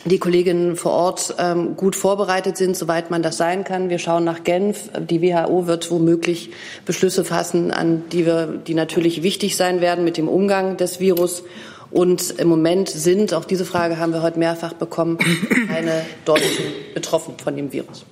[0.04, 3.90] die Kolleginnen vor Ort ähm, gut vorbereitet sind, soweit man das sein kann.
[3.90, 4.90] Wir schauen nach Genf.
[4.98, 6.50] Die WHO wird womöglich
[6.86, 11.42] Beschlüsse fassen, an die wir, die natürlich wichtig sein werden mit dem Umgang des Virus.
[11.90, 15.18] Und im Moment sind, auch diese Frage haben wir heute mehrfach bekommen,
[15.68, 18.06] keine Deutschen betroffen von dem Virus.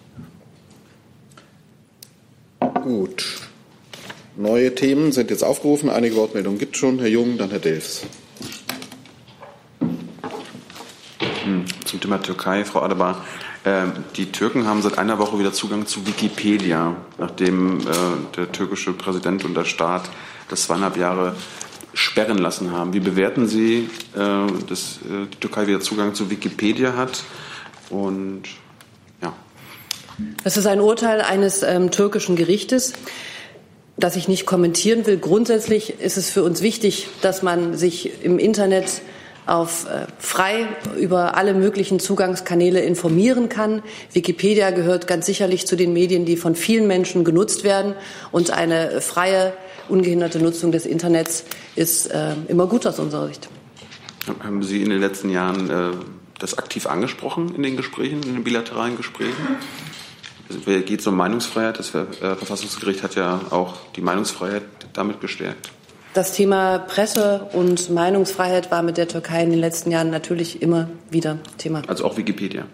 [2.83, 3.40] Gut.
[4.37, 5.90] Neue Themen sind jetzt aufgerufen.
[5.90, 6.98] Einige Wortmeldungen gibt es schon.
[6.98, 8.05] Herr Jung, dann Herr Delfs.
[11.48, 13.24] Hm, zum Thema Türkei, Frau Adebar.
[13.64, 17.85] Ähm, die Türken haben seit einer Woche wieder Zugang zu Wikipedia, nachdem äh,
[18.37, 20.09] der türkische Präsident und der Staat
[20.48, 21.35] das zweieinhalb Jahre
[21.94, 22.92] sperren lassen haben.
[22.92, 24.18] Wie bewerten Sie, äh,
[24.68, 27.24] dass äh, die Türkei wieder Zugang zu Wikipedia hat?
[27.88, 28.42] Und
[29.22, 29.33] ja.
[30.44, 32.92] Das ist ein Urteil eines ähm, türkischen Gerichtes
[34.01, 35.18] das ich nicht kommentieren will.
[35.18, 39.03] Grundsätzlich ist es für uns wichtig, dass man sich im Internet
[39.48, 40.66] auf äh, frei
[40.98, 43.82] über alle möglichen Zugangskanäle informieren kann.
[44.12, 47.94] Wikipedia gehört ganz sicherlich zu den Medien, die von vielen Menschen genutzt werden
[48.30, 49.54] und eine freie
[49.88, 51.44] ungehinderte Nutzung des Internets
[51.76, 53.48] ist äh, immer gut aus unserer Sicht.
[54.40, 55.90] Haben Sie in den letzten Jahren äh,
[56.38, 59.56] das aktiv angesprochen in den Gesprächen, in den bilateralen Gesprächen?
[60.50, 61.78] Es geht um Meinungsfreiheit.
[61.78, 64.62] Das Verfassungsgericht hat ja auch die Meinungsfreiheit
[64.94, 65.70] damit gestärkt.
[66.18, 70.90] Das Thema Presse und Meinungsfreiheit war mit der Türkei in den letzten Jahren natürlich immer
[71.11, 71.83] wieder Thema.
[71.87, 72.66] Also auch Wikipedia.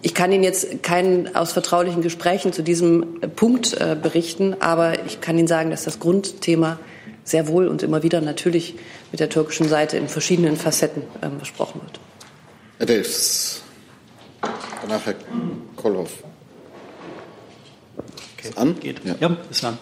[0.00, 5.20] Ich kann Ihnen jetzt keinen aus vertraulichen Gesprächen zu diesem Punkt äh, berichten, aber ich
[5.20, 6.80] kann Ihnen sagen, dass das Grundthema
[7.22, 8.74] sehr wohl und immer wieder natürlich
[9.12, 12.00] mit der türkischen Seite in verschiedenen Facetten äh, besprochen wird.
[12.78, 13.62] Herr Delfs,
[14.82, 15.14] danach Herr
[15.76, 16.24] Kolhoff.
[18.36, 18.48] Okay.
[18.48, 18.80] Ist an?
[18.80, 19.00] Geht.
[19.04, 19.14] Ja.
[19.20, 19.78] ja, ist an.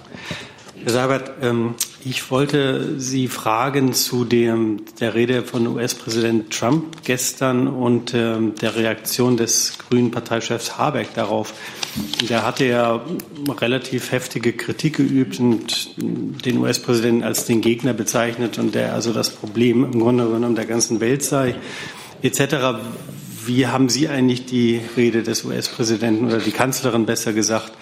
[0.85, 7.69] Herr Seibert, ähm, ich wollte Sie fragen zu dem, der Rede von US-Präsident Trump gestern
[7.69, 11.53] und ähm, der Reaktion des grünen Parteichefs Habeck darauf.
[12.29, 13.05] Der hatte ja
[13.61, 19.31] relativ heftige Kritik geübt und den US-Präsidenten als den Gegner bezeichnet und der also das
[19.31, 21.55] Problem im Grunde genommen der ganzen Welt sei,
[22.23, 22.79] etc.
[23.45, 27.73] Wie haben Sie eigentlich die Rede des US-Präsidenten oder die Kanzlerin besser gesagt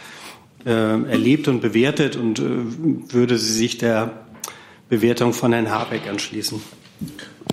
[0.70, 2.42] erlebt und bewertet und äh,
[3.12, 4.26] würde sie sich der
[4.88, 6.60] Bewertung von Herrn Habeck anschließen?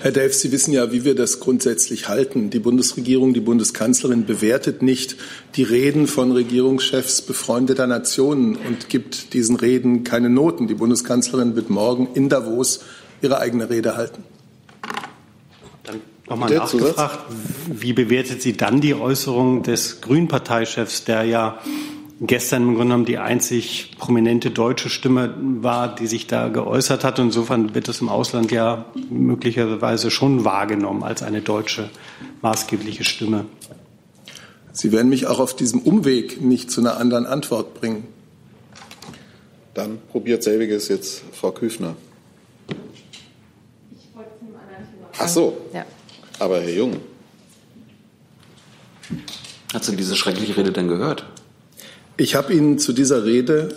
[0.01, 2.49] Herr Delf, Sie wissen ja, wie wir das grundsätzlich halten.
[2.49, 5.15] Die Bundesregierung, die Bundeskanzlerin bewertet nicht
[5.55, 10.67] die Reden von Regierungschefs befreundeter Nationen und gibt diesen Reden keine Noten.
[10.67, 12.81] Die Bundeskanzlerin wird morgen in Davos
[13.21, 14.23] ihre eigene Rede halten.
[16.27, 17.19] Nochmal nachgefragt,
[17.67, 21.59] wie bewertet sie dann die Äußerung des Grünen-Parteichefs, der ja
[22.21, 27.19] gestern im Grunde genommen die einzig prominente deutsche Stimme war, die sich da geäußert hat.
[27.19, 31.89] Insofern wird es im Ausland ja möglicherweise schon wahrgenommen als eine deutsche
[32.41, 33.45] maßgebliche Stimme.
[34.71, 38.05] Sie werden mich auch auf diesem Umweg nicht zu einer anderen Antwort bringen.
[39.73, 41.95] Dann probiert selbiges jetzt Frau Küfner.
[45.17, 45.57] Ach so.
[45.73, 45.85] Ja.
[46.39, 46.97] Aber Herr Jung.
[49.73, 51.25] Hat sie diese schreckliche Rede denn gehört?
[52.17, 53.69] Ich habe Ihnen zu dieser Rede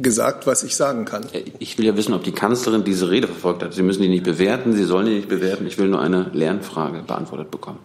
[0.00, 1.26] gesagt, was ich sagen kann.
[1.58, 3.72] Ich will ja wissen, ob die Kanzlerin diese Rede verfolgt hat.
[3.72, 5.66] Sie müssen die nicht bewerten, Sie sollen die nicht bewerten.
[5.66, 7.78] Ich will nur eine Lernfrage beantwortet bekommen.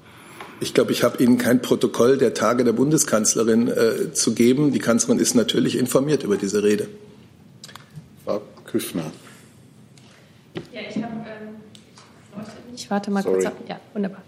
[0.60, 4.72] Ich glaube, ich habe Ihnen kein Protokoll der Tage der Bundeskanzlerin äh, zu geben.
[4.72, 6.88] Die Kanzlerin ist natürlich informiert über diese Rede.
[8.26, 9.12] Frau Küffner.
[10.74, 11.12] Ja, ich habe.
[11.24, 11.41] Ich
[12.92, 13.36] warte mal Sorry.
[13.36, 13.54] kurz ab.
[13.68, 14.22] Ja, wunderbar.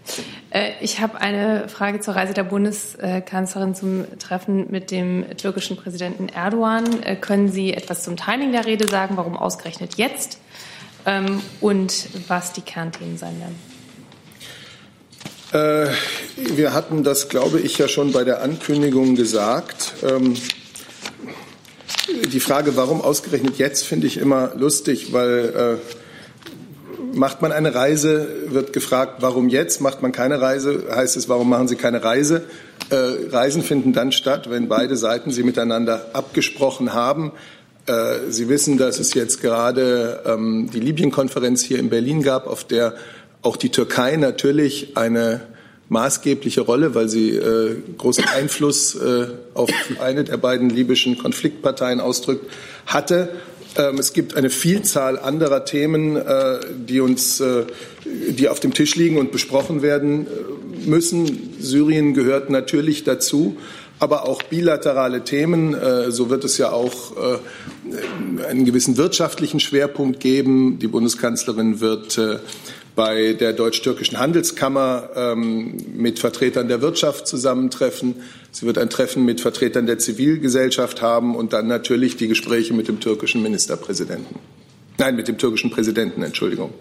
[0.50, 6.28] Äh, ich habe eine Frage zur Reise der Bundeskanzlerin zum Treffen mit dem türkischen Präsidenten
[6.28, 7.02] Erdogan.
[7.02, 9.16] Äh, können Sie etwas zum Timing der Rede sagen?
[9.16, 10.38] Warum ausgerechnet jetzt?
[11.06, 13.74] Ähm, und was die Kernthemen sein werden?
[15.54, 15.92] Äh,
[16.56, 19.92] wir hatten das, glaube ich, ja schon bei der Ankündigung gesagt.
[20.02, 20.34] Ähm,
[22.32, 26.03] die Frage, warum ausgerechnet jetzt, finde ich immer lustig, weil äh,
[27.14, 29.80] macht man eine Reise, wird gefragt, warum jetzt?
[29.80, 32.42] Macht man keine Reise, heißt es, warum machen Sie keine Reise?
[32.90, 37.32] Äh, Reisen finden dann statt, wenn beide Seiten sie miteinander abgesprochen haben.
[37.86, 42.64] Äh, sie wissen, dass es jetzt gerade ähm, die Libyen-Konferenz hier in Berlin gab, auf
[42.64, 42.94] der
[43.42, 45.42] auch die Türkei natürlich eine
[45.88, 52.50] maßgebliche Rolle, weil sie äh, großen Einfluss äh, auf eine der beiden libyschen Konfliktparteien ausdrückt,
[52.86, 53.28] hatte.
[53.76, 57.64] Ähm, es gibt eine Vielzahl anderer Themen, äh, die uns, äh,
[58.04, 61.54] die auf dem Tisch liegen und besprochen werden äh, müssen.
[61.60, 63.56] Syrien gehört natürlich dazu
[64.00, 65.74] aber auch bilaterale Themen.
[66.08, 67.16] So wird es ja auch
[68.50, 70.80] einen gewissen wirtschaftlichen Schwerpunkt geben.
[70.80, 72.18] Die Bundeskanzlerin wird
[72.94, 78.16] bei der deutsch-türkischen Handelskammer ähm, mit Vertretern der Wirtschaft zusammentreffen.
[78.52, 82.88] Sie wird ein Treffen mit Vertretern der Zivilgesellschaft haben und dann natürlich die Gespräche mit
[82.88, 84.36] dem türkischen Ministerpräsidenten.
[84.98, 86.72] Nein, mit dem türkischen Präsidenten, Entschuldigung.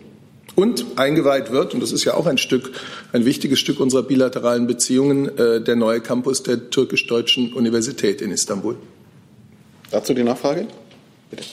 [0.56, 2.71] Und eingeweiht wird, und das ist ja auch ein Stück,
[3.12, 8.76] ein wichtiges Stück unserer bilateralen Beziehungen, äh, der neue Campus der türkisch-deutschen Universität in Istanbul.
[9.89, 10.67] Dazu die Nachfrage?
[11.32, 11.43] Bitte.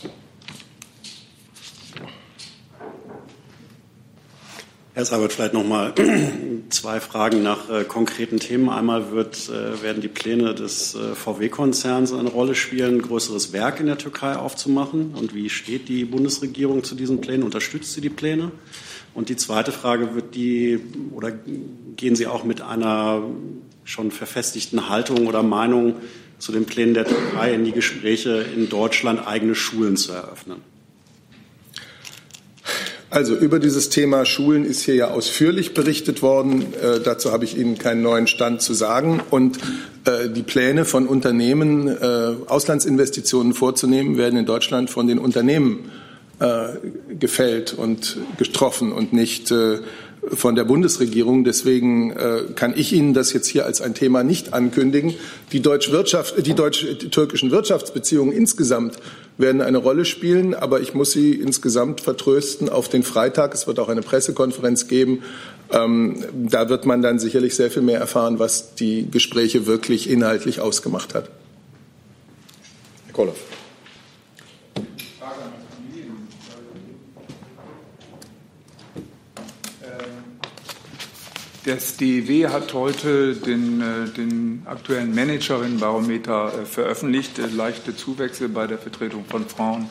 [5.01, 5.95] Herr Seibert, vielleicht noch mal
[6.69, 8.69] zwei Fragen nach äh, konkreten Themen.
[8.69, 13.81] Einmal wird, äh, werden die Pläne des äh, VW-Konzerns eine Rolle spielen, ein größeres Werk
[13.81, 15.15] in der Türkei aufzumachen.
[15.15, 17.45] Und wie steht die Bundesregierung zu diesen Plänen?
[17.45, 18.53] Unterstützt sie die Pläne?
[19.15, 20.79] Und die zweite Frage wird die,
[21.15, 21.33] oder
[21.97, 23.23] gehen Sie auch mit einer
[23.85, 25.95] schon verfestigten Haltung oder Meinung
[26.39, 30.61] zu den Plänen der Türkei in die Gespräche in Deutschland, eigene Schulen zu eröffnen?
[33.11, 36.73] Also über dieses Thema Schulen ist hier ja ausführlich berichtet worden.
[36.75, 39.21] Äh, dazu habe ich Ihnen keinen neuen Stand zu sagen.
[39.31, 39.59] Und
[40.05, 45.91] äh, die Pläne von Unternehmen, äh, Auslandsinvestitionen vorzunehmen, werden in Deutschland von den Unternehmen
[46.39, 46.69] äh,
[47.19, 49.79] gefällt und getroffen und nicht äh,
[50.33, 51.45] von der Bundesregierung.
[51.45, 55.15] Deswegen äh, kann ich Ihnen das jetzt hier als ein Thema nicht ankündigen.
[55.53, 58.97] Die deutsch-Wirtschaft, die deutsch-türkischen Wirtschaftsbeziehungen insgesamt
[59.39, 63.55] werden eine Rolle spielen, aber ich muss Sie insgesamt vertrösten auf den Freitag.
[63.55, 65.23] Es wird auch eine Pressekonferenz geben.
[65.73, 70.61] Ähm, da wird man dann sicherlich sehr viel mehr erfahren, was die Gespräche wirklich inhaltlich
[70.61, 71.31] ausgemacht hat.
[73.07, 73.60] Herr Koloff.
[81.71, 87.39] Das DEW hat heute den, äh, den aktuellen Managerinnenbarometer äh, veröffentlicht.
[87.39, 89.87] Äh, leichte Zuwächse bei der Vertretung von Frauen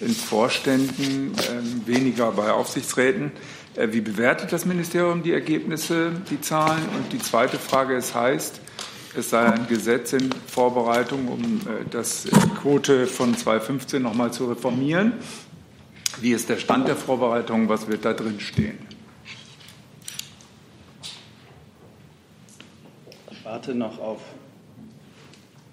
[0.00, 3.32] in Vorständen, ähm, weniger bei Aufsichtsräten.
[3.74, 6.82] Wie bewertet das Ministerium die Ergebnisse, die Zahlen?
[6.94, 8.60] Und die zweite Frage, es heißt,
[9.16, 12.26] es sei ein Gesetz in Vorbereitung, um das
[12.60, 15.14] Quote von 2015 noch mal zu reformieren.
[16.20, 17.70] Wie ist der Stand der Vorbereitung?
[17.70, 18.91] Was wird da drin stehen?
[23.52, 24.20] Warte noch auf.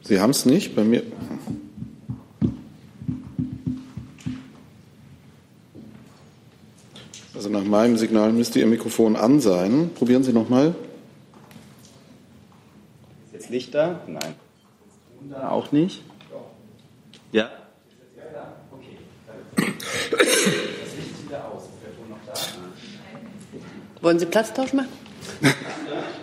[0.02, 1.02] Sie haben es nicht bei mir.
[7.34, 9.92] Also nach meinem Signal müsste Ihr Mikrofon an sein.
[9.96, 10.76] Probieren Sie noch mal.
[13.28, 14.02] Ist jetzt Licht da?
[14.08, 14.36] Nein.
[15.42, 16.04] Auch nicht?
[17.32, 17.50] Ja?
[18.74, 18.98] Okay.
[19.56, 21.64] Das Licht wieder aus.
[21.64, 22.34] Ist der Ton noch da?
[24.02, 24.90] Wollen Sie Platztausch machen?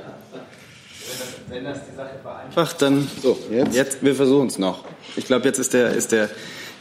[1.48, 4.84] Wenn das die Sache vereinfacht, dann so, jetzt, jetzt wir versuchen es noch.
[5.14, 6.28] Ich glaube, jetzt ist der, ist der,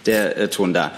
[0.06, 0.92] der äh, Ton da.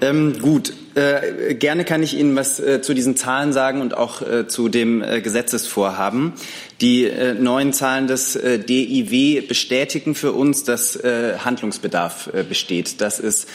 [0.00, 4.22] Ähm, gut, äh, gerne kann ich Ihnen was äh, zu diesen Zahlen sagen und auch
[4.22, 6.32] äh, zu dem äh, Gesetzesvorhaben.
[6.80, 13.00] Die äh, neuen Zahlen des äh, DIW bestätigen für uns, dass Handlungsbedarf besteht.
[13.00, 13.48] Das ist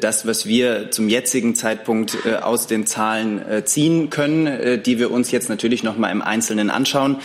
[0.00, 5.48] das, was wir zum jetzigen Zeitpunkt aus den Zahlen ziehen können, die wir uns jetzt
[5.48, 7.16] natürlich noch mal im Einzelnen anschauen.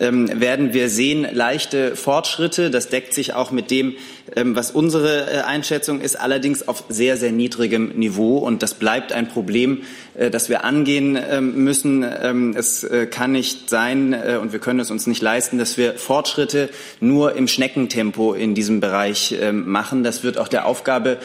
[0.00, 2.70] Ähm, werden wir sehen leichte Fortschritte.
[2.70, 3.94] Das deckt sich auch mit dem,
[4.36, 8.38] was unsere äh, Einschätzung ist, allerdings auf sehr, sehr niedrigem Niveau.
[8.38, 9.82] Und das bleibt ein Problem,
[10.14, 12.02] äh, das wir angehen ähm, müssen.
[12.02, 15.94] Ähm, es äh, kann nicht sein, und wir können es uns nicht leisten, dass wir
[15.94, 16.68] Fortschritte
[17.00, 20.02] nur im Schneckentempo in diesem Bereich ähm, machen.
[20.02, 21.18] Das wird auch der Aufgabe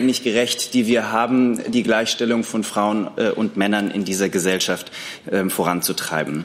[0.00, 4.92] nicht gerecht, die wir haben, die Gleichstellung von Frauen und Männern in dieser Gesellschaft
[5.48, 6.44] voranzutreiben.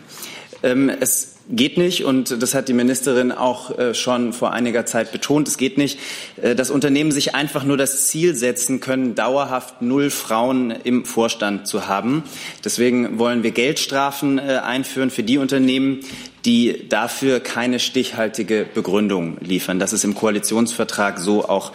[1.00, 5.48] Es geht nicht, und das hat die Ministerin auch äh, schon vor einiger Zeit betont,
[5.48, 6.00] es geht nicht,
[6.42, 11.68] äh, dass Unternehmen sich einfach nur das Ziel setzen können, dauerhaft null Frauen im Vorstand
[11.68, 12.24] zu haben.
[12.64, 16.02] Deswegen wollen wir Geldstrafen äh, einführen für die Unternehmen,
[16.46, 19.80] die dafür keine stichhaltige Begründung liefern.
[19.80, 21.74] Das ist im Koalitionsvertrag so auch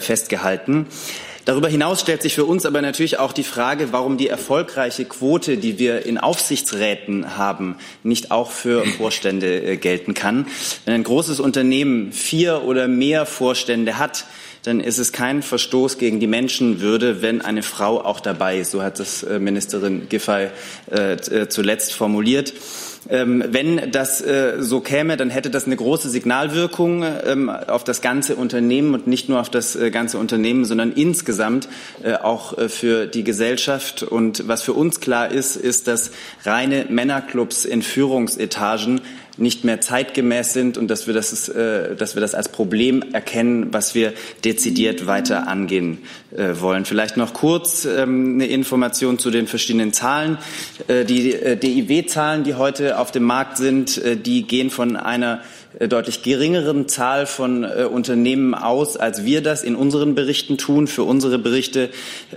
[0.00, 0.86] festgehalten.
[1.44, 5.56] Darüber hinaus stellt sich für uns aber natürlich auch die Frage, warum die erfolgreiche Quote,
[5.56, 10.46] die wir in Aufsichtsräten haben, nicht auch für Vorstände äh, gelten kann.
[10.84, 14.26] Wenn ein großes Unternehmen vier oder mehr Vorstände hat,
[14.62, 18.72] dann ist es kein Verstoß gegen die Menschenwürde, wenn eine Frau auch dabei ist.
[18.72, 20.48] So hat das äh, Ministerin Giffey
[20.90, 22.52] äh, zuletzt formuliert.
[23.08, 28.02] Ähm, wenn das äh, so käme, dann hätte das eine große Signalwirkung ähm, auf das
[28.02, 31.68] ganze Unternehmen und nicht nur auf das äh, ganze Unternehmen, sondern insgesamt
[32.02, 34.02] äh, auch für die Gesellschaft.
[34.02, 36.10] Und was für uns klar ist, ist, dass
[36.44, 39.00] reine Männerclubs in Führungsetagen
[39.40, 43.68] nicht mehr zeitgemäß sind und dass wir das, äh, dass wir das als Problem erkennen,
[43.72, 44.12] was wir
[44.44, 45.98] dezidiert weiter angehen
[46.36, 46.84] äh, wollen.
[46.84, 50.38] Vielleicht noch kurz ähm, eine Information zu den verschiedenen Zahlen.
[50.88, 55.40] Äh, die äh, DIW-Zahlen, die heute auf dem Markt sind, äh, die gehen von einer
[55.78, 60.88] deutlich geringeren Zahl von äh, Unternehmen aus, als wir das in unseren Berichten tun.
[60.88, 61.90] Für unsere Berichte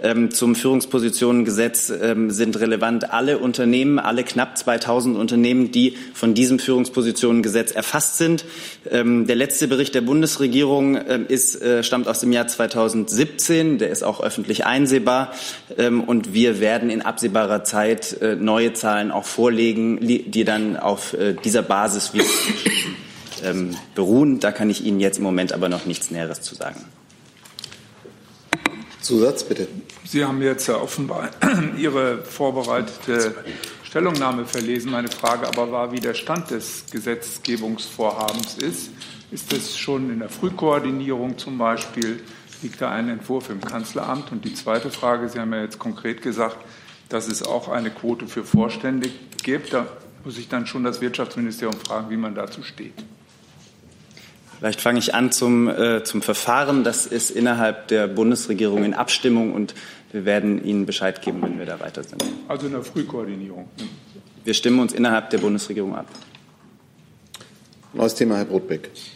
[0.03, 6.59] ähm, zum Führungspositionengesetz ähm, sind relevant alle Unternehmen, alle knapp 2000 Unternehmen, die von diesem
[6.59, 8.45] Führungspositionengesetz erfasst sind.
[8.89, 13.79] Ähm, der letzte Bericht der Bundesregierung ähm, ist, äh, stammt aus dem Jahr 2017.
[13.79, 15.33] Der ist auch öffentlich einsehbar.
[15.77, 21.13] Ähm, und wir werden in absehbarer Zeit äh, neue Zahlen auch vorlegen, die dann auf
[21.13, 22.25] äh, dieser Basis wieder
[23.43, 24.39] ähm, beruhen.
[24.39, 26.83] Da kann ich Ihnen jetzt im Moment aber noch nichts Näheres zu sagen.
[29.01, 29.67] Zusatz bitte.
[30.05, 31.29] Sie haben jetzt ja offenbar
[31.77, 33.35] Ihre vorbereitete
[33.83, 34.91] Stellungnahme verlesen.
[34.91, 38.91] Meine Frage aber war, wie der Stand des Gesetzgebungsvorhabens ist.
[39.31, 42.23] Ist es schon in der Frühkoordinierung zum Beispiel?
[42.61, 44.31] Liegt da ein Entwurf im Kanzleramt?
[44.31, 46.57] Und die zweite Frage, Sie haben ja jetzt konkret gesagt,
[47.09, 49.09] dass es auch eine Quote für Vorstände
[49.43, 49.73] gibt.
[49.73, 49.87] Da
[50.23, 52.93] muss ich dann schon das Wirtschaftsministerium fragen, wie man dazu steht.
[54.63, 56.85] Vielleicht fange ich an zum, äh, zum Verfahren.
[56.85, 59.75] Das ist innerhalb der Bundesregierung in Abstimmung und
[60.13, 62.23] wir werden Ihnen Bescheid geben, wenn wir da weiter sind.
[62.47, 63.67] Also in der Frühkoordinierung.
[64.45, 66.05] Wir stimmen uns innerhalb der Bundesregierung ab.
[67.91, 68.89] Neues Thema, Herr Brotbeck.
[68.93, 69.13] Ich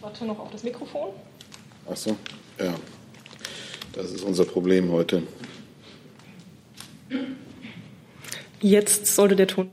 [0.00, 1.10] warte noch auf das Mikrofon.
[1.90, 2.16] Ach so,
[2.58, 2.72] ja.
[3.92, 5.22] Das ist unser Problem heute.
[8.58, 9.70] Jetzt sollte der Ton.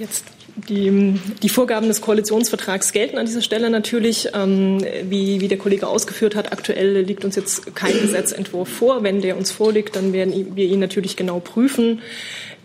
[0.00, 0.24] Jetzt
[0.68, 4.30] die, die Vorgaben des Koalitionsvertrags gelten an dieser Stelle natürlich.
[4.32, 9.02] Ähm, wie, wie der Kollege ausgeführt hat, aktuell liegt uns jetzt kein Gesetzentwurf vor.
[9.02, 12.00] Wenn der uns vorliegt, dann werden wir ihn natürlich genau prüfen.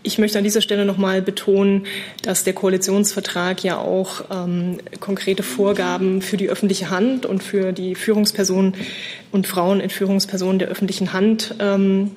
[0.02, 1.86] Ich möchte an dieser Stelle noch mal betonen,
[2.22, 7.94] dass der Koalitionsvertrag ja auch ähm, konkrete Vorgaben für die öffentliche Hand und für die
[7.94, 8.76] Führungspersonen
[9.30, 12.12] und Frauen in Führungspersonen der öffentlichen Hand ähm,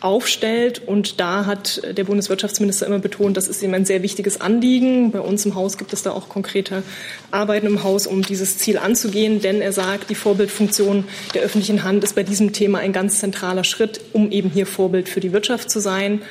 [0.00, 0.80] aufstellt.
[0.86, 5.10] Und da hat der Bundeswirtschaftsminister immer betont, das ist ihm ein sehr wichtiges Anliegen.
[5.10, 6.82] Bei uns im Haus gibt es da auch konkrete
[7.30, 9.40] Arbeiten im Haus, um dieses Ziel anzugehen.
[9.40, 13.64] Denn er sagt, die Vorbildfunktion der öffentlichen Hand ist bei diesem Thema ein ganz zentraler
[13.64, 16.22] Schritt, um eben hier Vorbild für die Wirtschaft zu sein.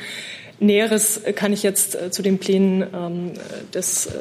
[0.60, 3.32] Näheres kann ich jetzt äh, zu den Plänen ähm,
[3.74, 4.12] des äh,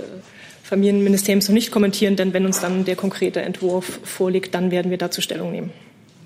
[0.62, 4.98] Familienministeriums noch nicht kommentieren, denn wenn uns dann der konkrete Entwurf vorliegt, dann werden wir
[4.98, 5.70] dazu Stellung nehmen.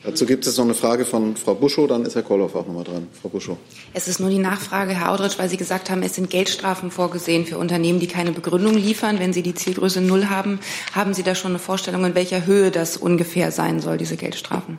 [0.03, 2.73] Dazu gibt es noch eine Frage von Frau Buschow, dann ist Herr Kolloff auch noch
[2.73, 3.09] mal dran.
[3.21, 3.59] Frau Buschow.
[3.93, 7.45] Es ist nur die Nachfrage, Herr Audritsch, weil Sie gesagt haben, es sind Geldstrafen vorgesehen
[7.45, 10.59] für Unternehmen, die keine Begründung liefern, wenn sie die Zielgröße Null haben.
[10.95, 14.79] Haben Sie da schon eine Vorstellung, in welcher Höhe das ungefähr sein soll, diese Geldstrafen?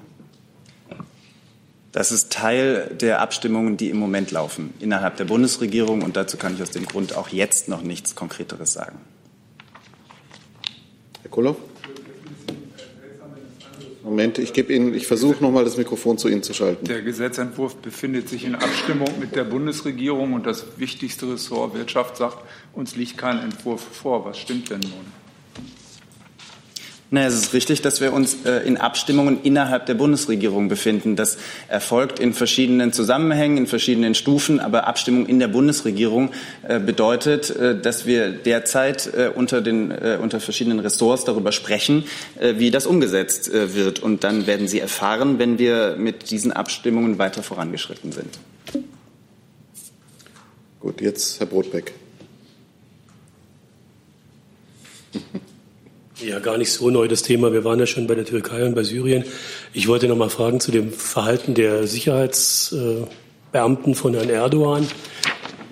[1.92, 6.02] Das ist Teil der Abstimmungen, die im Moment laufen innerhalb der Bundesregierung.
[6.02, 8.98] Und dazu kann ich aus dem Grund auch jetzt noch nichts Konkreteres sagen.
[11.22, 11.58] Herr Koloff?
[14.04, 16.86] Moment, ich gebe Ihnen, ich versuche nochmal das Mikrofon zu Ihnen zu schalten.
[16.86, 22.38] Der Gesetzentwurf befindet sich in Abstimmung mit der Bundesregierung und das wichtigste Ressort Wirtschaft sagt,
[22.74, 24.26] uns liegt kein Entwurf vor.
[24.26, 25.21] Was stimmt denn nun?
[27.14, 31.18] Naja, es ist richtig, dass wir uns äh, in Abstimmungen innerhalb der Bundesregierung befinden.
[31.18, 31.38] Das
[31.68, 34.62] erfolgt in verschiedenen Zusammenhängen, in verschiedenen Stufen.
[34.62, 36.32] Aber Abstimmung in der Bundesregierung
[36.66, 42.06] äh, bedeutet, äh, dass wir derzeit äh, unter, den, äh, unter verschiedenen Ressorts darüber sprechen,
[42.40, 44.00] äh, wie das umgesetzt wird.
[44.00, 48.40] Und dann werden Sie erfahren, wenn wir mit diesen Abstimmungen weiter vorangeschritten sind.
[50.80, 51.92] Gut, jetzt Herr Brotbeck.
[56.24, 57.52] Ja, gar nicht so neu das Thema.
[57.52, 59.24] Wir waren ja schon bei der Türkei und bei Syrien.
[59.74, 64.88] Ich wollte noch mal fragen zu dem Verhalten der Sicherheitsbeamten von Herrn Erdogan.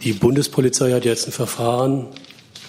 [0.01, 2.07] Die Bundespolizei hat jetzt ein Verfahren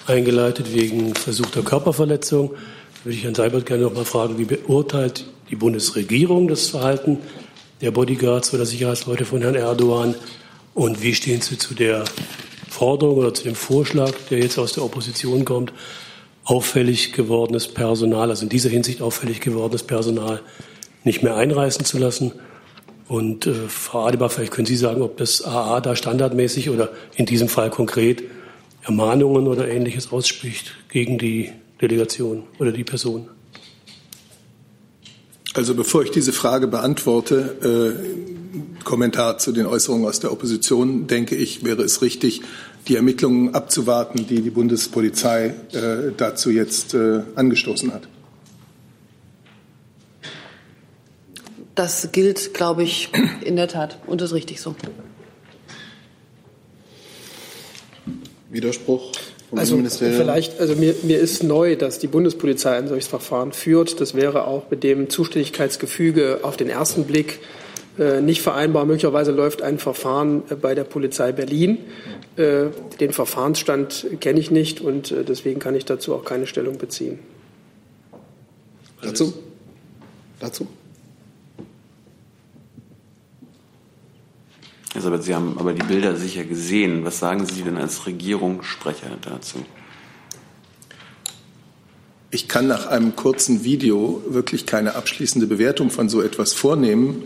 [0.07, 2.51] eingeleitet wegen versuchter Körperverletzung.
[2.51, 2.57] Da
[3.05, 7.17] würde ich Herrn Seibert gerne noch mal fragen, wie beurteilt die Bundesregierung das Verhalten
[7.81, 10.15] der Bodyguards oder Sicherheitsleute von Herrn Erdogan?
[10.75, 12.05] Und wie stehen Sie zu der
[12.69, 15.73] Forderung oder zu dem Vorschlag, der jetzt aus der Opposition kommt,
[16.45, 20.41] auffällig gewordenes Personal, also in dieser Hinsicht auffällig gewordenes Personal
[21.05, 22.33] nicht mehr einreißen zu lassen.
[23.09, 27.27] Und äh, Frau Adebar, vielleicht können Sie sagen, ob das AA da standardmäßig oder in
[27.27, 28.23] diesem Fall konkret
[28.83, 33.29] Ermahnungen oder Ähnliches ausspricht gegen die Delegation oder die Person.
[35.55, 41.35] Also bevor ich diese Frage beantworte, äh, Kommentar zu den Äußerungen aus der Opposition, denke
[41.35, 42.43] ich, wäre es richtig,
[42.89, 48.09] die Ermittlungen abzuwarten, die die Bundespolizei äh, dazu jetzt äh, angestoßen hat.
[51.75, 53.11] Das gilt, glaube ich,
[53.45, 54.75] in der Tat und ist richtig so.
[58.51, 59.13] Widerspruch?
[59.53, 64.01] Also vielleicht, also mir, mir ist neu, dass die Bundespolizei ein solches Verfahren führt.
[64.01, 67.60] Das wäre auch mit dem Zuständigkeitsgefüge auf den ersten Blick äh,
[68.21, 68.87] nicht vereinbar.
[68.87, 71.79] Möglicherweise läuft ein Verfahren äh, bei der Polizei Berlin.
[72.37, 72.67] Äh,
[73.01, 77.19] den Verfahrensstand kenne ich nicht und deswegen kann ich dazu auch keine Stellung beziehen.
[79.03, 79.35] Dazu?
[80.39, 80.67] Dazu?
[84.95, 87.05] Elisabeth, Sie haben aber die Bilder sicher gesehen.
[87.05, 89.59] Was sagen Sie denn als Regierungssprecher dazu?
[92.33, 97.25] Ich kann nach einem kurzen Video wirklich keine abschließende Bewertung von so etwas vornehmen.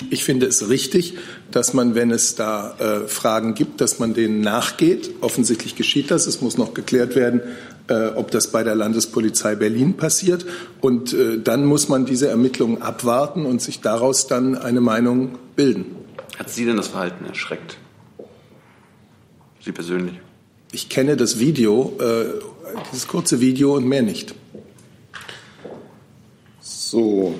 [0.00, 1.18] Äh, ich finde es richtig,
[1.50, 5.10] dass man, wenn es da äh, Fragen gibt, dass man denen nachgeht.
[5.20, 6.26] Offensichtlich geschieht das.
[6.26, 7.40] Es muss noch geklärt werden,
[7.88, 10.46] äh, ob das bei der Landespolizei Berlin passiert.
[10.80, 15.86] Und dann muss man diese Ermittlungen abwarten und sich daraus dann eine Meinung bilden.
[16.38, 17.78] Hat Sie denn das Verhalten erschreckt?
[19.64, 20.14] Sie persönlich?
[20.72, 22.24] Ich kenne das Video, äh,
[22.90, 24.34] dieses kurze Video und mehr nicht.
[26.60, 27.34] So,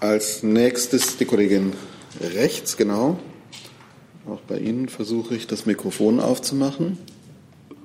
[0.00, 1.72] als nächstes die Kollegin
[2.20, 3.18] rechts, genau.
[4.28, 6.98] Auch bei Ihnen versuche ich, das Mikrofon aufzumachen.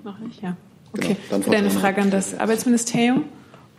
[0.04, 0.56] Mache ich, ja.
[0.94, 1.18] Genau, okay.
[1.30, 3.26] Genau, dann eine Frage an das Arbeitsministerium.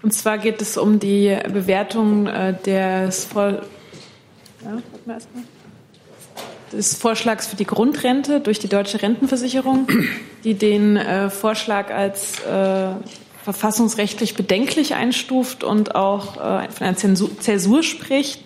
[0.03, 3.63] Und zwar geht es um die Bewertung äh, des Voll
[4.65, 5.19] ja,
[6.73, 9.89] des Vorschlags für die Grundrente durch die deutsche Rentenversicherung,
[10.45, 12.95] die den äh, Vorschlag als äh,
[13.43, 18.45] verfassungsrechtlich bedenklich einstuft und auch äh, von einer Zäsur spricht.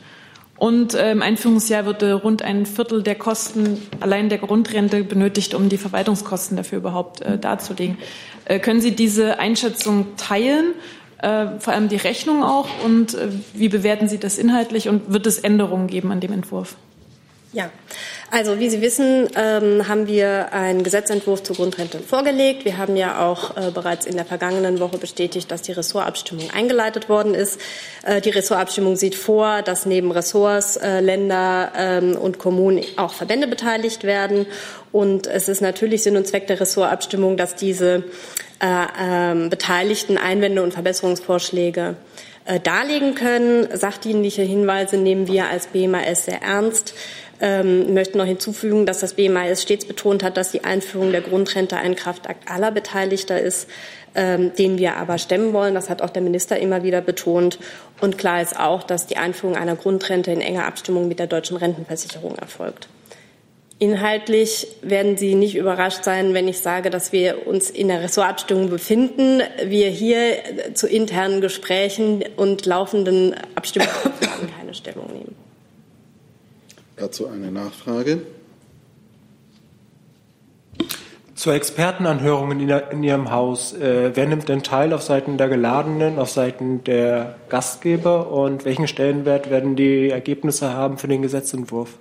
[0.59, 5.69] Und äh, im Einführungsjahr würde rund ein Viertel der Kosten allein der Grundrente benötigt, um
[5.69, 7.99] die Verwaltungskosten dafür überhaupt äh, darzulegen.
[8.63, 10.75] Können Sie diese Einschätzung teilen?
[11.19, 12.69] Vor allem die Rechnung auch.
[12.85, 13.17] Und
[13.55, 14.89] wie bewerten Sie das inhaltlich?
[14.89, 16.77] Und wird es Änderungen geben an dem Entwurf?
[17.53, 17.71] Ja,
[18.31, 22.65] also wie Sie wissen, ähm, haben wir einen Gesetzentwurf zur Grundrente vorgelegt.
[22.65, 27.09] Wir haben ja auch äh, bereits in der vergangenen Woche bestätigt, dass die Ressortabstimmung eingeleitet
[27.09, 27.61] worden ist.
[28.05, 33.47] Äh, die Ressortabstimmung sieht vor, dass neben Ressorts, äh, Länder ähm, und Kommunen auch Verbände
[33.47, 34.47] beteiligt werden.
[34.91, 38.05] Und es ist natürlich Sinn und Zweck der Ressortabstimmung, dass diese
[38.61, 41.95] äh, ähm, Beteiligten Einwände und Verbesserungsvorschläge
[42.47, 43.69] äh, darlegen können.
[43.77, 46.95] Sachdienliche Hinweise nehmen wir als BMAS sehr ernst.
[47.39, 51.77] Ähm, möchte noch hinzufügen, dass das BMAS stets betont hat, dass die Einführung der Grundrente
[51.77, 53.69] ein Kraftakt aller Beteiligter ist,
[54.15, 55.75] ähm, den wir aber stemmen wollen.
[55.75, 57.59] Das hat auch der Minister immer wieder betont.
[58.01, 61.59] Und klar ist auch, dass die Einführung einer Grundrente in enger Abstimmung mit der deutschen
[61.59, 62.89] Rentenversicherung erfolgt.
[63.79, 68.71] Inhaltlich werden Sie nicht überrascht sein, wenn ich sage, dass wir uns in der Ressortabstimmung
[68.71, 70.39] befinden, wir hier
[70.73, 75.46] zu internen Gesprächen und laufenden Abstimmungsverfahren keine Stellung nehmen.
[76.97, 78.23] Dazu eine Nachfrage.
[81.35, 83.75] Zur Expertenanhörung in, in Ihrem Haus.
[83.75, 88.89] Äh, wer nimmt denn teil auf Seiten der Geladenen, auf Seiten der Gastgeber und welchen
[88.89, 91.99] Stellenwert werden die Ergebnisse haben für den Gesetzentwurf?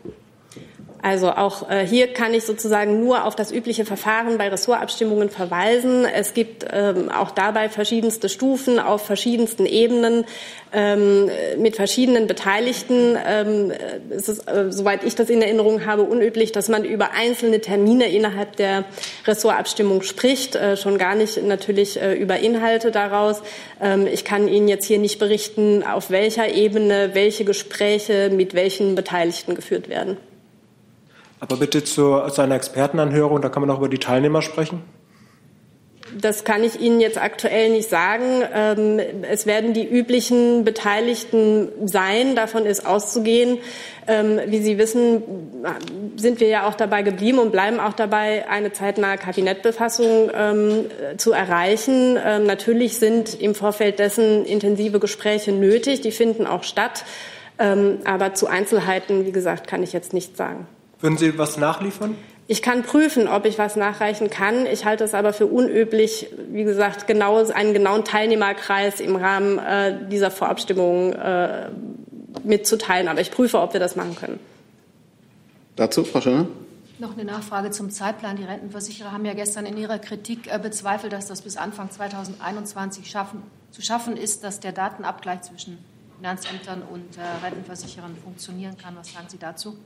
[1.05, 6.03] Also auch äh, hier kann ich sozusagen nur auf das übliche Verfahren bei Ressortabstimmungen verweisen.
[6.03, 10.25] Es gibt ähm, auch dabei verschiedenste Stufen auf verschiedensten Ebenen
[10.73, 11.29] ähm,
[11.59, 13.15] mit verschiedenen Beteiligten.
[13.23, 13.71] Ähm,
[14.09, 18.09] es ist, äh, soweit ich das in Erinnerung habe, unüblich, dass man über einzelne Termine
[18.09, 18.85] innerhalb der
[19.27, 23.43] Ressortabstimmung spricht, äh, schon gar nicht natürlich äh, über Inhalte daraus.
[23.79, 28.95] Ähm, ich kann Ihnen jetzt hier nicht berichten, auf welcher Ebene welche Gespräche mit welchen
[28.95, 30.17] Beteiligten geführt werden.
[31.47, 34.81] Aber bitte zu, zu einer Expertenanhörung, da kann man auch über die Teilnehmer sprechen.
[36.19, 38.41] Das kann ich Ihnen jetzt aktuell nicht sagen.
[38.53, 42.35] Ähm, es werden die üblichen Beteiligten sein.
[42.35, 43.59] Davon ist auszugehen.
[44.07, 45.21] Ähm, wie Sie wissen,
[46.15, 50.85] sind wir ja auch dabei geblieben und bleiben auch dabei, eine zeitnahe Kabinettbefassung ähm,
[51.17, 52.13] zu erreichen.
[52.13, 56.01] Natürlich sind im Vorfeld dessen intensive Gespräche nötig.
[56.01, 57.03] Die finden auch statt.
[57.57, 60.67] Aber zu Einzelheiten, wie gesagt, kann ich jetzt nichts sagen.
[61.05, 62.15] Würden Sie was nachliefern?
[62.47, 64.65] Ich kann prüfen, ob ich was nachreichen kann.
[64.65, 70.09] Ich halte es aber für unüblich, wie gesagt, genau, einen genauen Teilnehmerkreis im Rahmen äh,
[70.09, 71.69] dieser Vorabstimmung äh,
[72.43, 73.07] mitzuteilen.
[73.07, 74.39] Aber ich prüfe, ob wir das machen können.
[75.75, 76.47] Dazu, Frau Schöner?
[76.97, 78.37] Noch eine Nachfrage zum Zeitplan.
[78.37, 83.11] Die Rentenversicherer haben ja gestern in ihrer Kritik äh, bezweifelt, dass das bis Anfang 2021
[83.11, 85.77] schaffen, zu schaffen ist, dass der Datenabgleich zwischen
[86.17, 88.95] Finanzämtern und äh, Rentenversicherern funktionieren kann.
[88.95, 89.77] Was sagen Sie dazu?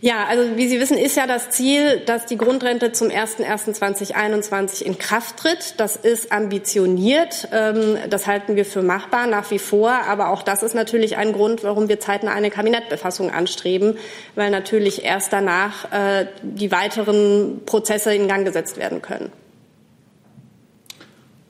[0.00, 4.98] Ja, also wie Sie wissen, ist ja das Ziel, dass die Grundrente zum 01.01.2021 in
[4.98, 5.74] Kraft tritt.
[5.78, 7.48] Das ist ambitioniert.
[7.50, 9.90] Ähm, das halten wir für machbar nach wie vor.
[9.90, 13.96] Aber auch das ist natürlich ein Grund, warum wir zeitnah eine Kabinettbefassung anstreben,
[14.34, 19.32] weil natürlich erst danach äh, die weiteren Prozesse in Gang gesetzt werden können.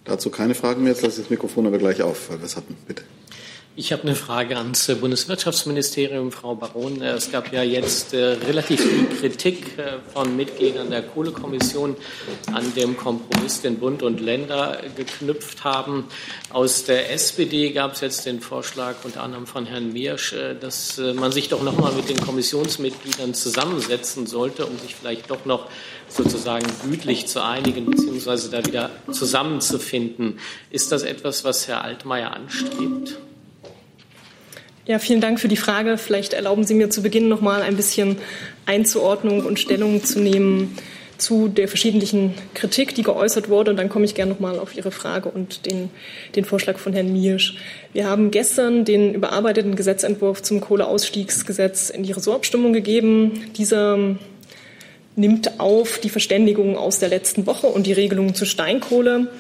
[0.04, 0.92] Dazu keine Fragen mehr.
[0.92, 2.76] Jetzt lasse ich das Mikrofon aber gleich auf, weil wir es hatten.
[2.86, 3.02] Bitte.
[3.78, 7.02] Ich habe eine Frage ans Bundeswirtschaftsministerium, Frau Baron.
[7.02, 11.94] Es gab ja jetzt äh, relativ viel Kritik äh, von Mitgliedern der Kohlekommission
[12.54, 16.04] an dem Kompromiss, den Bund und Länder geknüpft haben.
[16.48, 20.96] Aus der SPD gab es jetzt den Vorschlag, unter anderem von Herrn Miersch, äh, dass
[20.96, 25.68] man sich doch noch mal mit den Kommissionsmitgliedern zusammensetzen sollte, um sich vielleicht doch noch
[26.08, 30.38] sozusagen gütlich zu einigen, beziehungsweise da wieder zusammenzufinden.
[30.70, 33.18] Ist das etwas, was Herr Altmaier anstrebt?
[34.88, 35.98] Ja, vielen Dank für die Frage.
[35.98, 38.18] Vielleicht erlauben Sie mir zu Beginn noch mal ein bisschen
[38.66, 40.78] Einzuordnung und Stellung zu nehmen
[41.18, 43.72] zu der verschiedenen Kritik, die geäußert wurde.
[43.72, 45.90] Und dann komme ich gerne noch mal auf Ihre Frage und den,
[46.36, 47.56] den Vorschlag von Herrn Miersch.
[47.92, 53.40] Wir haben gestern den überarbeiteten Gesetzentwurf zum Kohleausstiegsgesetz in die Ressortabstimmung gegeben.
[53.56, 53.98] Dieser
[55.16, 59.32] nimmt auf die Verständigung aus der letzten Woche und die Regelungen zur Steinkohle.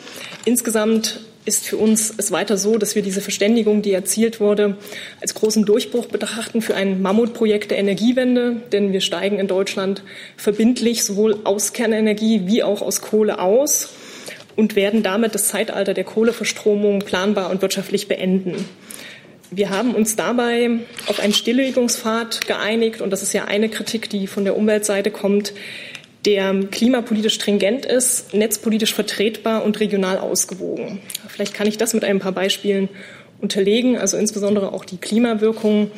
[0.44, 4.76] Insgesamt ist für uns es weiter so, dass wir diese Verständigung, die erzielt wurde,
[5.20, 8.56] als großen Durchbruch betrachten für ein Mammutprojekt der Energiewende.
[8.72, 10.02] Denn wir steigen in Deutschland
[10.36, 13.90] verbindlich sowohl aus Kernenergie wie auch aus Kohle aus
[14.56, 18.64] und werden damit das Zeitalter der Kohleverstromung planbar und wirtschaftlich beenden.
[19.50, 20.70] Wir haben uns dabei
[21.06, 25.52] auf einen Stilllegungspfad geeinigt, und das ist ja eine Kritik, die von der Umweltseite kommt,
[26.26, 30.98] der klimapolitisch stringent ist, netzpolitisch vertretbar und regional ausgewogen.
[31.36, 32.88] Vielleicht kann ich das mit ein paar Beispielen
[33.42, 33.98] unterlegen.
[33.98, 35.90] Also insbesondere auch die Klimawirkung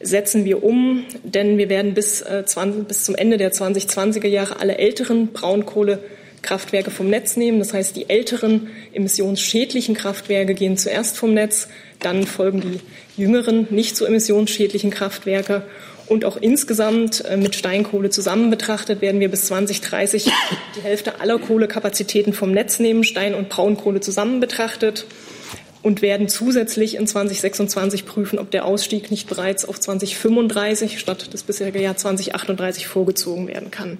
[0.00, 4.60] setzen wir um, denn wir werden bis, äh, 20, bis zum Ende der 2020er Jahre
[4.60, 7.58] alle älteren Braunkohlekraftwerke vom Netz nehmen.
[7.58, 11.66] Das heißt, die älteren emissionsschädlichen Kraftwerke gehen zuerst vom Netz,
[11.98, 15.64] dann folgen die jüngeren, nicht so emissionsschädlichen Kraftwerke.
[16.06, 20.30] Und auch insgesamt äh, mit Steinkohle zusammen betrachtet werden wir bis 2030
[20.76, 25.06] die Hälfte aller Kohlekapazitäten vom Netz nehmen, Stein- und Braunkohle zusammen betrachtet
[25.82, 31.42] und werden zusätzlich in 2026 prüfen, ob der Ausstieg nicht bereits auf 2035 statt das
[31.42, 33.98] bisherige Jahr 2038 vorgezogen werden kann.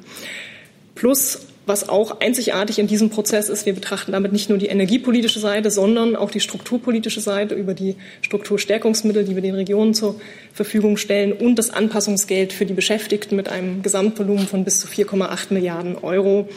[0.95, 5.39] Plus was auch einzigartig in diesem Prozess ist, wir betrachten damit nicht nur die energiepolitische
[5.39, 10.21] Seite, sondern auch die strukturpolitische Seite über die Strukturstärkungsmittel, die wir den Regionen zur
[10.53, 15.55] Verfügung stellen und das Anpassungsgeld für die Beschäftigten mit einem Gesamtvolumen von bis zu 4,8
[15.55, 16.49] Milliarden Euro.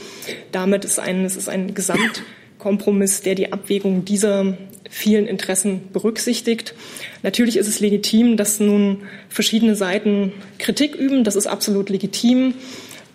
[0.51, 4.57] Damit ist ein, es ist ein Gesamtkompromiss, der die Abwägung dieser
[4.89, 6.73] vielen Interessen berücksichtigt.
[7.23, 11.23] Natürlich ist es legitim, dass nun verschiedene Seiten Kritik üben.
[11.23, 12.53] Das ist absolut legitim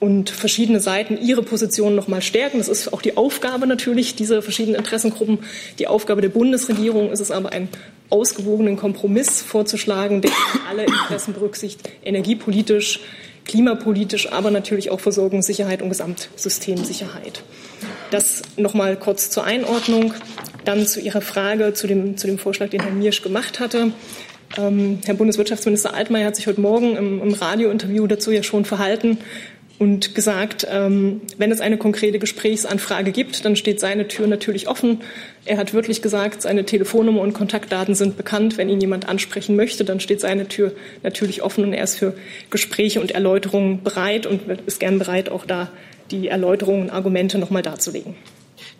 [0.03, 2.59] und verschiedene Seiten ihre Position noch mal stärken.
[2.59, 5.39] Das ist auch die Aufgabe natürlich dieser verschiedenen Interessengruppen.
[5.79, 7.69] Die Aufgabe der Bundesregierung ist es aber, ein
[8.11, 10.33] ausgewogenen Kompromiss vorzuschlagen, der
[10.69, 12.99] alle Interessen berücksichtigt, energiepolitisch,
[13.45, 17.45] klimapolitisch, aber natürlich auch Versorgungssicherheit und Gesamtsystemsicherheit.
[18.11, 20.15] Das nochmal kurz zur Einordnung.
[20.65, 23.93] Dann zu Ihrer Frage, zu dem, zu dem Vorschlag, den Herr Miersch gemacht hatte.
[24.59, 29.19] Ähm, Herr Bundeswirtschaftsminister Altmaier hat sich heute Morgen im, im Radiointerview dazu ja schon verhalten
[29.83, 35.01] und gesagt, ähm, wenn es eine konkrete Gesprächsanfrage gibt, dann steht seine Tür natürlich offen.
[35.45, 38.59] Er hat wirklich gesagt, seine Telefonnummer und Kontaktdaten sind bekannt.
[38.59, 40.71] Wenn ihn jemand ansprechen möchte, dann steht seine Tür
[41.03, 42.15] natürlich offen und er ist für
[42.51, 45.69] Gespräche und Erläuterungen bereit und ist gern bereit, auch da
[46.13, 48.15] die Erläuterungen und Argumente noch mal darzulegen.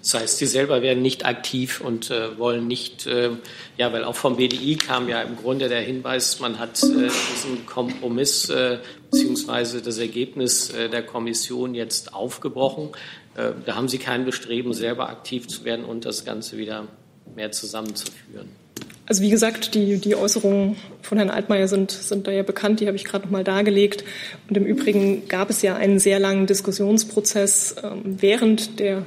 [0.03, 3.31] Das heißt, Sie selber werden nicht aktiv und äh, wollen nicht, äh,
[3.79, 7.65] ja, weil auch vom BDI kam ja im Grunde der Hinweis, man hat äh, diesen
[7.67, 8.79] Kompromiss äh,
[9.11, 12.91] beziehungsweise das Ergebnis äh, der Kommission jetzt aufgebrochen.
[13.37, 16.89] Äh, da haben Sie kein Bestreben, selber aktiv zu werden und das Ganze wieder
[17.37, 18.62] mehr zusammenzuführen.
[19.07, 22.87] Also wie gesagt, die, die Äußerungen von Herrn Altmaier sind, sind da ja bekannt, die
[22.87, 24.05] habe ich gerade noch mal dargelegt.
[24.49, 29.05] Und im Übrigen gab es ja einen sehr langen Diskussionsprozess ähm, während der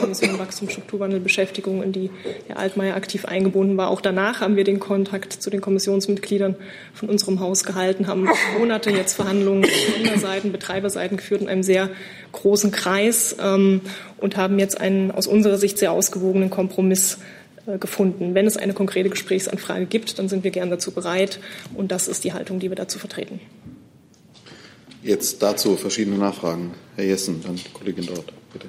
[0.00, 2.10] Kommission Wachstum, Strukturwandel, Beschäftigung, in die
[2.46, 3.90] Herr Altmaier aktiv eingebunden war.
[3.90, 6.56] Auch danach haben wir den Kontakt zu den Kommissionsmitgliedern
[6.94, 8.26] von unserem Haus gehalten, haben
[8.58, 11.90] Monate jetzt Verhandlungen Gründerseiten, Betreiberseiten geführt in einem sehr
[12.32, 13.82] großen Kreis ähm,
[14.16, 17.18] und haben jetzt einen aus unserer Sicht sehr ausgewogenen Kompromiss
[17.78, 18.34] gefunden.
[18.34, 21.40] Wenn es eine konkrete Gesprächsanfrage gibt, dann sind wir gern dazu bereit.
[21.74, 23.40] Und das ist die Haltung, die wir dazu vertreten.
[25.02, 26.74] Jetzt dazu verschiedene Nachfragen.
[26.96, 28.66] Herr Jessen, dann Kollegin dort, bitte.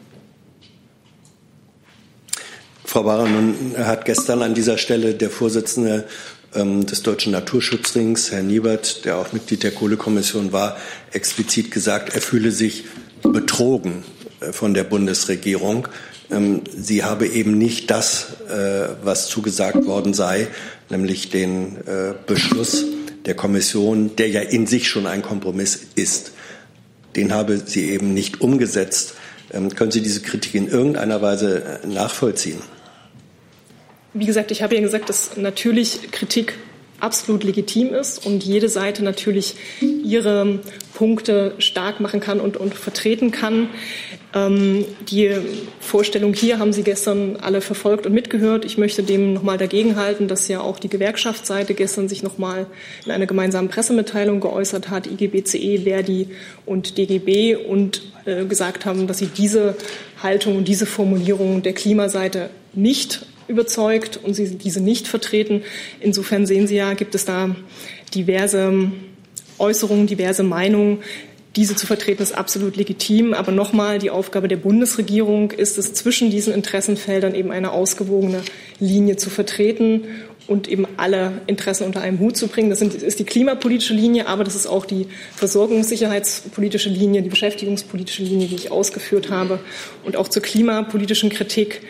[2.85, 6.05] Frau Barrer, nun hat gestern an dieser Stelle der Vorsitzende
[6.53, 10.77] ähm, des Deutschen Naturschutzrings, Herr Niebert, der auch Mitglied der Kohlekommission war,
[11.11, 12.85] explizit gesagt, er fühle sich
[13.23, 14.03] betrogen
[14.41, 15.87] äh, von der Bundesregierung.
[16.31, 20.47] Ähm, sie habe eben nicht das, äh, was zugesagt worden sei,
[20.89, 22.85] nämlich den äh, Beschluss
[23.25, 26.31] der Kommission, der ja in sich schon ein Kompromiss ist.
[27.15, 29.15] Den habe sie eben nicht umgesetzt.
[29.51, 32.61] Ähm, können Sie diese Kritik in irgendeiner Weise äh, nachvollziehen?
[34.13, 36.57] Wie gesagt, ich habe ja gesagt, dass natürlich Kritik
[36.99, 40.59] absolut legitim ist und jede Seite natürlich ihre
[41.01, 43.69] Punkte stark machen kann und, und vertreten kann.
[44.35, 45.31] Ähm, die
[45.79, 48.65] Vorstellung hier haben Sie gestern alle verfolgt und mitgehört.
[48.65, 52.67] Ich möchte dem nochmal dagegenhalten, dass ja auch die Gewerkschaftsseite gestern sich nochmal
[53.03, 56.27] in einer gemeinsamen Pressemitteilung geäußert hat, IGBCE, Verdi
[56.67, 59.73] und DGB und äh, gesagt haben, dass sie diese
[60.21, 65.63] Haltung und diese Formulierung der Klimaseite nicht überzeugt und sie diese nicht vertreten.
[65.99, 67.55] Insofern sehen Sie ja, gibt es da
[68.13, 68.91] diverse
[69.61, 70.99] Äußerungen, diverse Meinungen.
[71.55, 73.33] Diese zu vertreten ist absolut legitim.
[73.33, 78.41] Aber nochmal, die Aufgabe der Bundesregierung ist es, zwischen diesen Interessenfeldern eben eine ausgewogene
[78.79, 80.05] Linie zu vertreten
[80.47, 82.69] und eben alle Interessen unter einem Hut zu bringen.
[82.69, 88.47] Das ist die klimapolitische Linie, aber das ist auch die versorgungssicherheitspolitische Linie, die beschäftigungspolitische Linie,
[88.47, 89.59] die ich ausgeführt habe.
[90.03, 91.81] Und auch zur klimapolitischen Kritik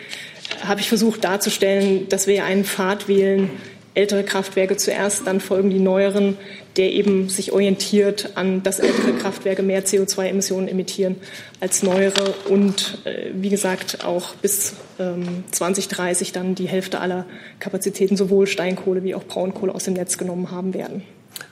[0.64, 3.50] habe ich versucht darzustellen, dass wir einen Pfad wählen,
[3.94, 6.38] ältere Kraftwerke zuerst, dann folgen die neueren,
[6.78, 11.18] der eben sich orientiert an, dass ältere Kraftwerke mehr CO2-Emissionen emittieren
[11.60, 17.26] als neuere und äh, wie gesagt auch bis ähm, 2030 dann die Hälfte aller
[17.60, 21.04] Kapazitäten sowohl Steinkohle wie auch Braunkohle aus dem Netz genommen haben werden.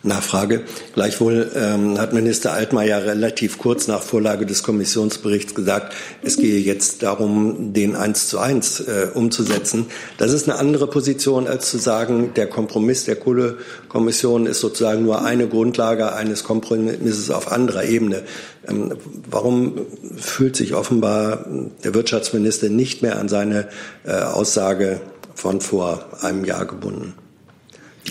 [0.04, 0.62] Nachfrage.
[0.94, 7.04] Gleichwohl ähm, hat Minister Altmaier relativ kurz nach Vorlage des Kommissionsberichts gesagt, es gehe jetzt
[7.04, 9.88] darum, den eins zu eins äh, umzusetzen.
[10.18, 15.24] Das ist eine andere Position, als zu sagen, der Kompromiss der Kohlekommission ist sozusagen nur
[15.24, 18.24] eine Grundlage eines Kompromisses auf anderer Ebene.
[18.68, 18.94] Ähm,
[19.30, 19.86] warum
[20.18, 21.46] fühlt sich offenbar
[21.84, 23.68] der Wirtschaftsminister nicht mehr an seine
[24.06, 25.02] äh, Aussage
[25.36, 27.14] von vor einem Jahr gebunden?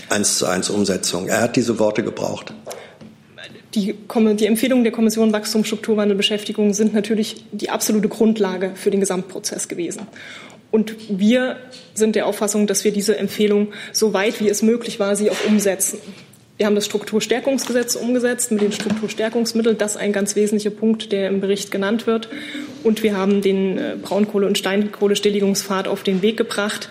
[0.09, 1.27] Eins zu eins Umsetzung.
[1.27, 2.53] Er hat diese Worte gebraucht.
[3.75, 8.99] Die, die, Empfehlungen der Kommission Wachstum, Strukturwandel, Beschäftigung sind natürlich die absolute Grundlage für den
[8.99, 10.07] Gesamtprozess gewesen.
[10.71, 11.57] Und wir
[11.93, 15.45] sind der Auffassung, dass wir diese Empfehlung so weit wie es möglich war, sie auch
[15.47, 15.99] umsetzen.
[16.59, 19.77] Wir haben das Strukturstärkungsgesetz umgesetzt mit den Strukturstärkungsmitteln.
[19.77, 22.27] Das ist ein ganz wesentlicher Punkt, der im Bericht genannt wird.
[22.83, 26.89] Und wir haben den äh, Braunkohle- und Steinkohlestilllegungspfad auf den Weg gebracht.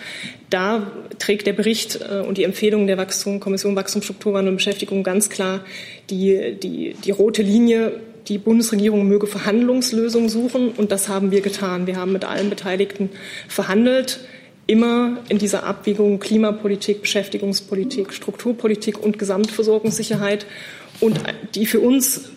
[0.49, 5.29] Da trägt der Bericht äh, und die Empfehlungen der Wachstum, Kommission Wachstum, und Beschäftigung ganz
[5.29, 5.61] klar
[6.09, 7.93] die, die, die rote Linie.
[8.29, 10.71] Die Bundesregierung möge Verhandlungslösungen suchen.
[10.71, 11.87] Und das haben wir getan.
[11.87, 13.11] Wir haben mit allen Beteiligten
[13.49, 14.21] verhandelt
[14.69, 20.47] immer in dieser Abwägung Klimapolitik, Beschäftigungspolitik, Strukturpolitik und Gesamtversorgungssicherheit.
[21.01, 21.19] Und
[21.55, 22.31] die für uns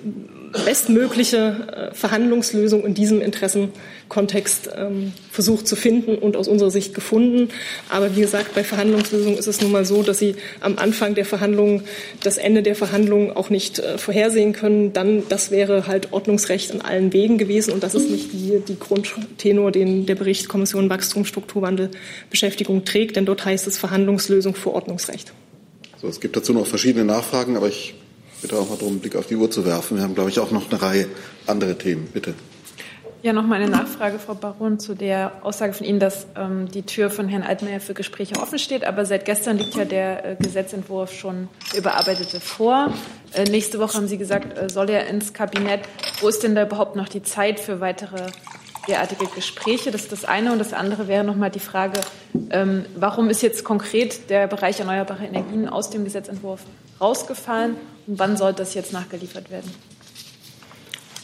[0.51, 7.49] bestmögliche äh, Verhandlungslösung in diesem Interessenkontext ähm, versucht zu finden und aus unserer Sicht gefunden.
[7.89, 11.25] Aber wie gesagt, bei Verhandlungslösungen ist es nun mal so, dass Sie am Anfang der
[11.25, 11.83] Verhandlungen
[12.23, 14.93] das Ende der Verhandlungen auch nicht äh, vorhersehen können.
[14.93, 18.77] Dann, das wäre halt Ordnungsrecht in allen Wegen gewesen und das ist nicht die, die
[18.79, 21.89] Grundtenor, den der Bericht Kommission Wachstum, Strukturwandel,
[22.29, 25.33] Beschäftigung trägt, denn dort heißt es Verhandlungslösung vor Ordnungsrecht.
[26.01, 27.93] So, es gibt dazu noch verschiedene Nachfragen, aber ich
[28.41, 29.97] bitte auch mal darum, einen Blick auf die Uhr zu werfen.
[29.97, 31.07] Wir haben, glaube ich, auch noch eine Reihe
[31.47, 32.07] andere Themen.
[32.11, 32.33] Bitte.
[33.23, 36.81] Ja, noch mal eine Nachfrage, Frau Baron, zu der Aussage von Ihnen, dass ähm, die
[36.81, 38.83] Tür von Herrn Altmaier für Gespräche offen steht.
[38.83, 42.91] Aber seit gestern liegt ja der äh, Gesetzentwurf schon überarbeitete vor.
[43.33, 45.81] Äh, nächste Woche haben Sie gesagt, äh, soll er ins Kabinett.
[46.19, 48.25] Wo ist denn da überhaupt noch die Zeit für weitere
[48.87, 49.91] derartige Gespräche?
[49.91, 50.51] Das ist das eine.
[50.51, 52.01] Und das andere wäre noch mal die Frage,
[52.49, 56.61] ähm, warum ist jetzt konkret der Bereich erneuerbare Energien aus dem Gesetzentwurf
[57.01, 57.75] rausgefallen?
[58.07, 59.71] Und wann soll das jetzt nachgeliefert werden?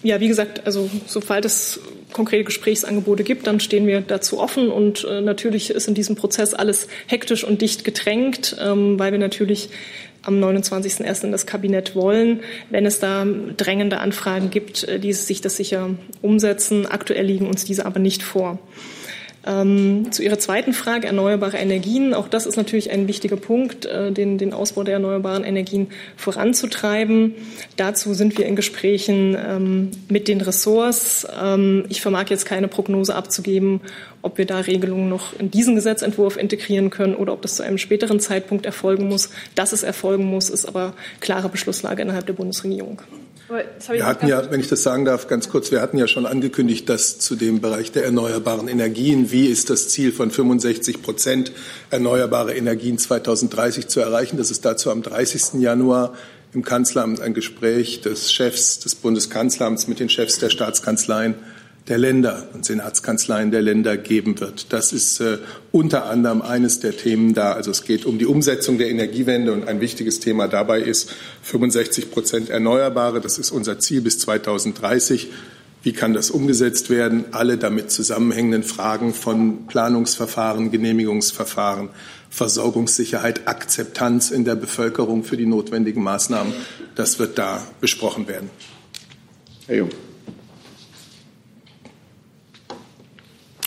[0.04, 1.80] Ja, wie gesagt, also sobald es
[2.14, 4.70] konkrete Gesprächsangebote gibt, dann stehen wir dazu offen.
[4.70, 9.20] Und äh, natürlich ist in diesem Prozess alles hektisch und dicht gedrängt, ähm, weil wir
[9.20, 9.70] natürlich
[10.22, 11.24] am 29.01.
[11.24, 12.42] in das Kabinett wollen.
[12.70, 15.90] Wenn es da drängende Anfragen gibt, äh, die sich das sicher
[16.22, 16.86] umsetzen.
[16.86, 18.60] Aktuell liegen uns diese aber nicht vor.
[19.48, 22.14] Ähm, zu Ihrer zweiten Frage, erneuerbare Energien.
[22.14, 25.88] Auch das ist natürlich ein wichtiger Punkt, äh, den, den Ausbau der erneuerbaren Energien
[26.18, 27.36] voranzutreiben.
[27.78, 31.26] Dazu sind wir in Gesprächen ähm, mit den Ressorts.
[31.42, 33.82] Ähm, ich vermag jetzt keine Prognose abzugeben,
[34.22, 37.78] ob wir da Regelungen noch in diesen Gesetzentwurf integrieren können oder ob das zu einem
[37.78, 39.30] späteren Zeitpunkt erfolgen muss.
[39.56, 43.02] Dass es erfolgen muss, ist aber klare Beschlusslage innerhalb der Bundesregierung.
[43.90, 46.90] Wir hatten ja, wenn ich das sagen darf, ganz kurz, wir hatten ja schon angekündigt,
[46.90, 51.54] dass zu dem Bereich der erneuerbaren Energien, wie ist das Ziel von 65 Prozent
[51.90, 55.62] erneuerbare Energien 2030 zu erreichen, dass es dazu am 30.
[55.62, 56.14] Januar
[56.54, 61.36] im Kanzleramt ein Gespräch des Chefs des Bundeskanzleramts mit den Chefs der Staatskanzleien
[61.88, 64.74] der Länder und Senatskanzleien der Länder geben wird.
[64.74, 65.38] Das ist äh,
[65.72, 67.54] unter anderem eines der Themen da.
[67.54, 71.12] Also es geht um die Umsetzung der Energiewende und ein wichtiges Thema dabei ist
[71.44, 73.22] 65 Prozent Erneuerbare.
[73.22, 75.30] Das ist unser Ziel bis 2030.
[75.84, 77.26] Wie kann das umgesetzt werden?
[77.32, 81.90] Alle damit zusammenhängenden Fragen von Planungsverfahren, Genehmigungsverfahren,
[82.30, 86.52] Versorgungssicherheit, Akzeptanz in der Bevölkerung für die notwendigen Maßnahmen,
[86.96, 88.50] das wird da besprochen werden.
[89.68, 89.90] Herr Jung.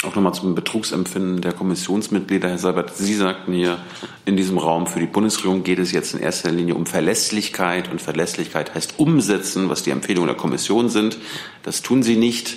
[0.03, 2.49] Auch nochmal zum Betrugsempfinden der Kommissionsmitglieder.
[2.49, 3.79] Herr Seibert, Sie sagten hier,
[4.25, 7.91] in diesem Raum für die Bundesregierung geht es jetzt in erster Linie um Verlässlichkeit.
[7.91, 11.19] Und Verlässlichkeit heißt umsetzen, was die Empfehlungen der Kommission sind.
[11.63, 12.57] Das tun Sie nicht.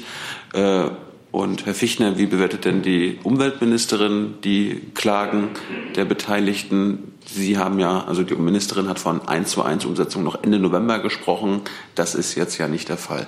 [0.53, 0.85] Äh,
[1.33, 5.49] und Herr Fichtner, wie bewertet denn die Umweltministerin die Klagen
[5.95, 7.11] der Beteiligten?
[7.25, 10.99] Sie haben ja, also die Ministerin hat von 1 zu 1 Umsetzung noch Ende November
[10.99, 11.61] gesprochen.
[11.95, 13.27] Das ist jetzt ja nicht der Fall.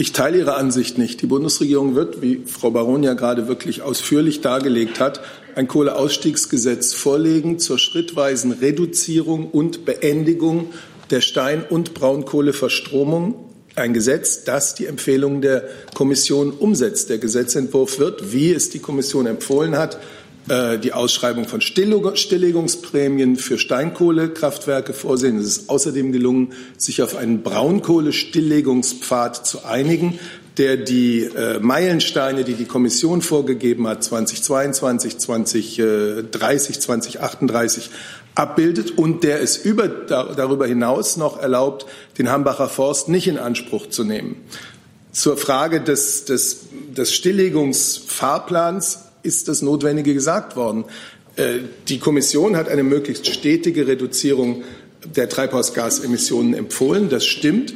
[0.00, 1.22] Ich teile Ihre Ansicht nicht.
[1.22, 5.20] Die Bundesregierung wird, wie Frau Baron ja gerade wirklich ausführlich dargelegt hat,
[5.56, 10.66] ein Kohleausstiegsgesetz vorlegen zur schrittweisen Reduzierung und Beendigung
[11.10, 13.34] der Stein- und Braunkohleverstromung.
[13.74, 17.10] Ein Gesetz, das die Empfehlungen der Kommission umsetzt.
[17.10, 19.98] Der Gesetzentwurf wird, wie es die Kommission empfohlen hat,
[20.48, 25.38] die Ausschreibung von Stilllegungsprämien für Steinkohlekraftwerke vorsehen.
[25.38, 30.18] Es ist außerdem gelungen, sich auf einen Braunkohlestillegungspfad zu einigen,
[30.58, 37.90] der die äh, Meilensteine, die die Kommission vorgegeben hat, 2022, 2030, 2038
[38.34, 41.86] abbildet und der es über, darüber hinaus noch erlaubt,
[42.18, 44.36] den Hambacher Forst nicht in Anspruch zu nehmen.
[45.12, 46.60] Zur Frage des, des,
[46.96, 50.84] des Stilllegungsfahrplans ist das Notwendige gesagt worden.
[51.36, 54.64] Äh, die Kommission hat eine möglichst stetige Reduzierung
[55.04, 57.08] der Treibhausgasemissionen empfohlen.
[57.08, 57.74] Das stimmt.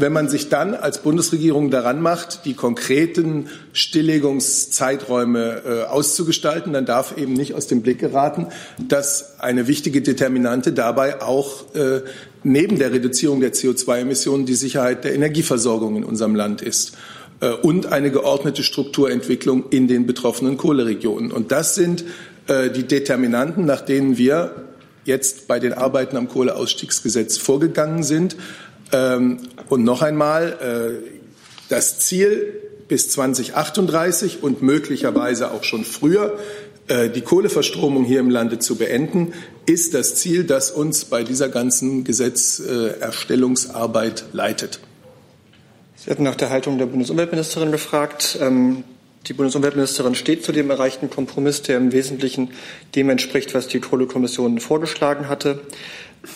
[0.00, 7.18] Wenn man sich dann als Bundesregierung daran macht, die konkreten Stilllegungszeiträume äh, auszugestalten, dann darf
[7.18, 8.46] eben nicht aus dem Blick geraten,
[8.78, 12.02] dass eine wichtige Determinante dabei auch äh,
[12.44, 16.92] neben der Reduzierung der CO2-Emissionen die Sicherheit der Energieversorgung in unserem Land ist.
[17.40, 21.32] Äh, und eine geordnete Strukturentwicklung in den betroffenen Kohleregionen.
[21.32, 22.04] Und das sind
[22.46, 24.66] äh, die Determinanten, nach denen wir
[25.04, 28.36] jetzt bei den Arbeiten am Kohleausstiegsgesetz vorgegangen sind.
[28.92, 30.90] Ähm, und noch einmal, äh,
[31.68, 32.54] das Ziel
[32.88, 36.38] bis 2038 und möglicherweise auch schon früher
[37.14, 39.34] die Kohleverstromung hier im Lande zu beenden,
[39.66, 44.80] ist das Ziel, das uns bei dieser ganzen Gesetzerstellungsarbeit leitet.
[46.08, 48.38] Sie hatten nach der Haltung der Bundesumweltministerin befragt.
[48.40, 48.82] Ähm,
[49.26, 52.52] Die Bundesumweltministerin steht zu dem erreichten Kompromiss, der im Wesentlichen
[52.94, 55.60] dem entspricht, was die Kohle-Kommission vorgeschlagen hatte.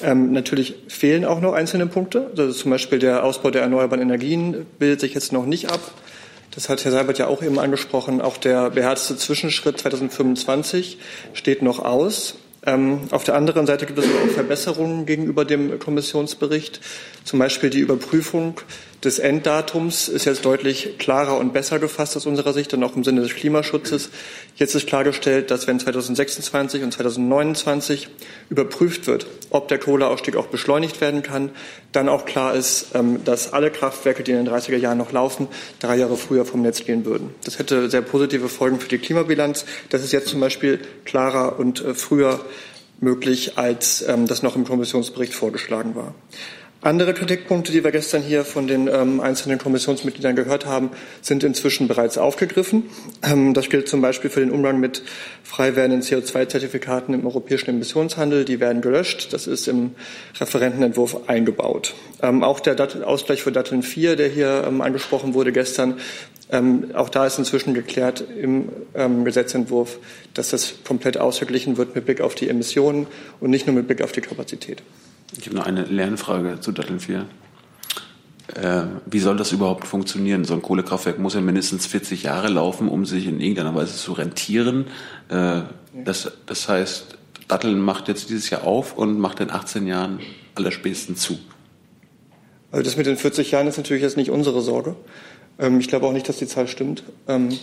[0.03, 2.31] Ähm, natürlich fehlen auch noch einzelne Punkte.
[2.37, 5.81] Also zum Beispiel der Ausbau der erneuerbaren Energien bildet sich jetzt noch nicht ab.
[6.55, 8.21] Das hat Herr Seibert ja auch eben angesprochen.
[8.21, 10.99] Auch der beherzte Zwischenschritt 2025
[11.33, 12.35] steht noch aus.
[12.67, 16.83] Ähm, auf der anderen Seite gibt es auch Verbesserungen gegenüber dem Kommissionsbericht.
[17.25, 18.61] Zum Beispiel die Überprüfung
[19.05, 23.03] des Enddatums ist jetzt deutlich klarer und besser gefasst aus unserer Sicht und auch im
[23.03, 24.11] Sinne des Klimaschutzes.
[24.57, 28.09] Jetzt ist klargestellt, dass wenn 2026 und 2029
[28.49, 31.51] überprüft wird, ob der Kohleausstieg auch beschleunigt werden kann,
[31.91, 35.49] dann auch klar ist, ähm, dass alle Kraftwerke, die in den 30er Jahren noch laufen,
[35.81, 37.35] drei Jahre früher vom Netz gehen würden.
[37.45, 39.65] Das hätte sehr positive Folgen für die Klimabilanz.
[39.89, 42.41] Das ist jetzt zum Beispiel klarer und äh, früher
[43.01, 46.15] möglich, als ähm, das noch im Kommissionsbericht vorgeschlagen war.
[46.85, 51.87] Andere Kritikpunkte, die wir gestern hier von den ähm, einzelnen Kommissionsmitgliedern gehört haben, sind inzwischen
[51.87, 52.91] bereits aufgegriffen.
[53.23, 55.05] Ähm, das gilt zum Beispiel für den Umgang mit
[55.45, 58.45] frei werdenden CO2-Zertifikaten im europäischen Emissionshandel.
[58.45, 59.33] Die werden gelöscht.
[59.33, 59.93] Das ist im
[60.41, 61.95] Referentenentwurf eingebaut.
[62.21, 66.01] Ähm, auch der Dat Ausgleich für Datteln 4, der hier ähm, angesprochen wurde gestern,
[66.51, 70.01] ähm, auch da ist inzwischen geklärt im ähm, Gesetzentwurf,
[70.35, 73.07] dass das komplett ausgeglichen wird mit Blick auf die Emissionen
[73.39, 74.83] und nicht nur mit Blick auf die Kapazität.
[75.39, 77.27] Ich habe noch eine Lernfrage zu Datteln 4.
[78.55, 80.45] Äh, wie soll das überhaupt funktionieren?
[80.45, 84.13] So ein Kohlekraftwerk muss ja mindestens 40 Jahre laufen, um sich in irgendeiner Weise zu
[84.13, 84.87] rentieren.
[85.29, 85.63] Äh,
[86.05, 87.17] das, das heißt,
[87.49, 90.21] Datteln macht jetzt dieses Jahr auf und macht in 18 Jahren
[90.55, 91.39] allerspätestens zu.
[92.71, 94.97] Also das mit den 40 Jahren ist natürlich jetzt nicht unsere Sorge.
[95.59, 97.05] Ähm, ich glaube auch nicht, dass die Zahl stimmt.
[97.29, 97.57] Ähm,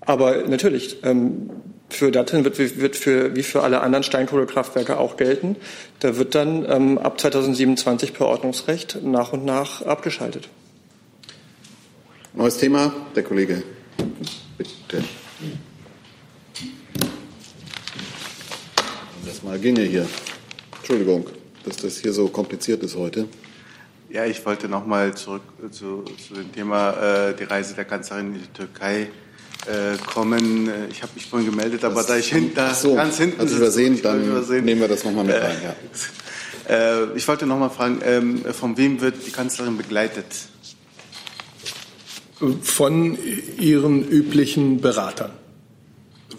[0.00, 1.50] aber natürlich, ähm,
[1.90, 5.56] für Datteln wird, wird für, wie für alle anderen Steinkohlekraftwerke auch gelten.
[6.00, 10.48] Da wird dann ähm, ab 2027 per Ordnungsrecht nach und nach abgeschaltet.
[12.34, 13.62] Neues Thema, der Kollege.
[14.56, 15.02] Bitte.
[19.24, 20.06] Das mal ginge hier.
[20.78, 21.26] Entschuldigung,
[21.64, 23.28] dass das hier so kompliziert ist heute.
[24.10, 28.34] Ja, ich wollte noch mal zurück zu, zu dem Thema äh, die Reise der Kanzlerin
[28.34, 29.08] in die Türkei
[30.06, 30.70] kommen.
[30.90, 34.00] Ich habe mich vorhin gemeldet, aber da ich hinten, da so, ganz hinten also übersehen,
[34.02, 34.64] dann übersehen.
[34.64, 35.56] nehmen wir das nochmal mit rein.
[35.62, 35.74] Ja.
[36.68, 40.26] Äh, ich wollte noch mal fragen, ähm, von wem wird die Kanzlerin begleitet?
[42.62, 43.18] Von
[43.58, 45.30] ihren üblichen Beratern.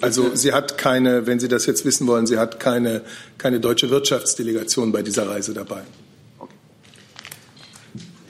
[0.01, 3.01] Also sie hat keine, wenn Sie das jetzt wissen wollen, sie hat keine,
[3.38, 5.82] keine deutsche Wirtschaftsdelegation bei dieser Reise dabei.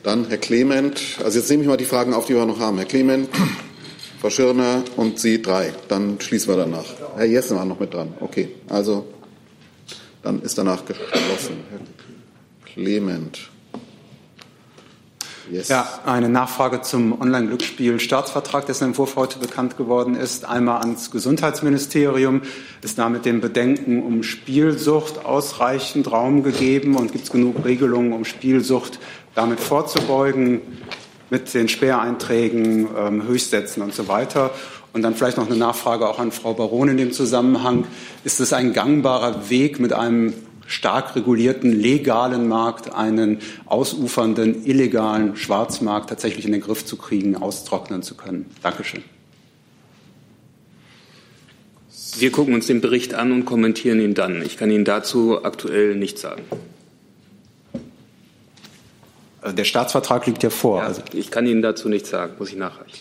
[0.01, 0.99] Dann Herr Clement.
[1.23, 2.77] Also jetzt nehme ich mal die Fragen auf, die wir noch haben.
[2.77, 3.29] Herr Clement,
[4.19, 5.73] Frau Schirner und Sie drei.
[5.87, 6.83] Dann schließen wir danach.
[7.15, 8.13] Herr Jessen war noch mit dran.
[8.19, 9.07] Okay, also
[10.21, 11.63] dann ist danach geschlossen.
[11.71, 11.79] Herr
[12.65, 13.49] Clement.
[15.49, 15.69] Yes.
[15.69, 20.45] Ja, eine Nachfrage zum Online-Glücksspiel-Staatsvertrag, dessen Entwurf heute bekannt geworden ist.
[20.45, 22.41] Einmal ans Gesundheitsministerium.
[22.83, 28.13] Ist da mit dem Bedenken um Spielsucht ausreichend Raum gegeben und gibt es genug Regelungen,
[28.13, 28.99] um Spielsucht
[29.33, 30.61] damit vorzubeugen?
[31.29, 34.51] Mit den Sperreinträgen, ähm, Höchstsätzen und so weiter.
[34.93, 37.85] Und dann vielleicht noch eine Nachfrage auch an Frau Baron in dem Zusammenhang.
[38.23, 40.33] Ist es ein gangbarer Weg, mit einem
[40.65, 48.03] stark regulierten legalen Markt einen ausufernden illegalen Schwarzmarkt tatsächlich in den Griff zu kriegen, austrocknen
[48.03, 48.45] zu können?
[48.61, 49.03] Dankeschön.
[52.17, 54.41] Wir gucken uns den Bericht an und kommentieren ihn dann.
[54.41, 56.41] Ich kann Ihnen dazu aktuell nichts sagen.
[59.41, 60.79] Also der Staatsvertrag liegt ja vor.
[60.79, 62.99] Ja, also ich kann Ihnen dazu nichts sagen, muss ich nachreichen.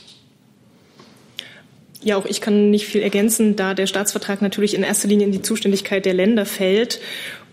[2.00, 5.32] Ja, auch ich kann nicht viel ergänzen, da der Staatsvertrag natürlich in erster Linie in
[5.32, 7.00] die Zuständigkeit der Länder fällt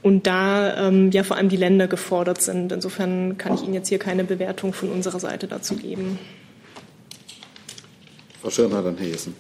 [0.04, 2.72] und da ähm, ja vor allem die Länder gefordert sind.
[2.72, 6.20] Insofern kann ich Ihnen jetzt hier keine Bewertung von unserer Seite dazu geben.
[8.40, 9.36] Frau Schirner, dann Herr Jessen.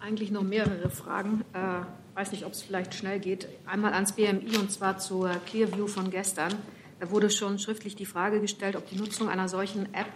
[0.00, 1.44] Eigentlich noch mehrere Fragen.
[1.52, 3.46] Ich äh, weiß nicht, ob es vielleicht schnell geht.
[3.64, 6.52] Einmal ans BMI und zwar zur Clearview von gestern.
[7.00, 10.06] Da wurde schon schriftlich die Frage gestellt, ob die Nutzung einer solchen App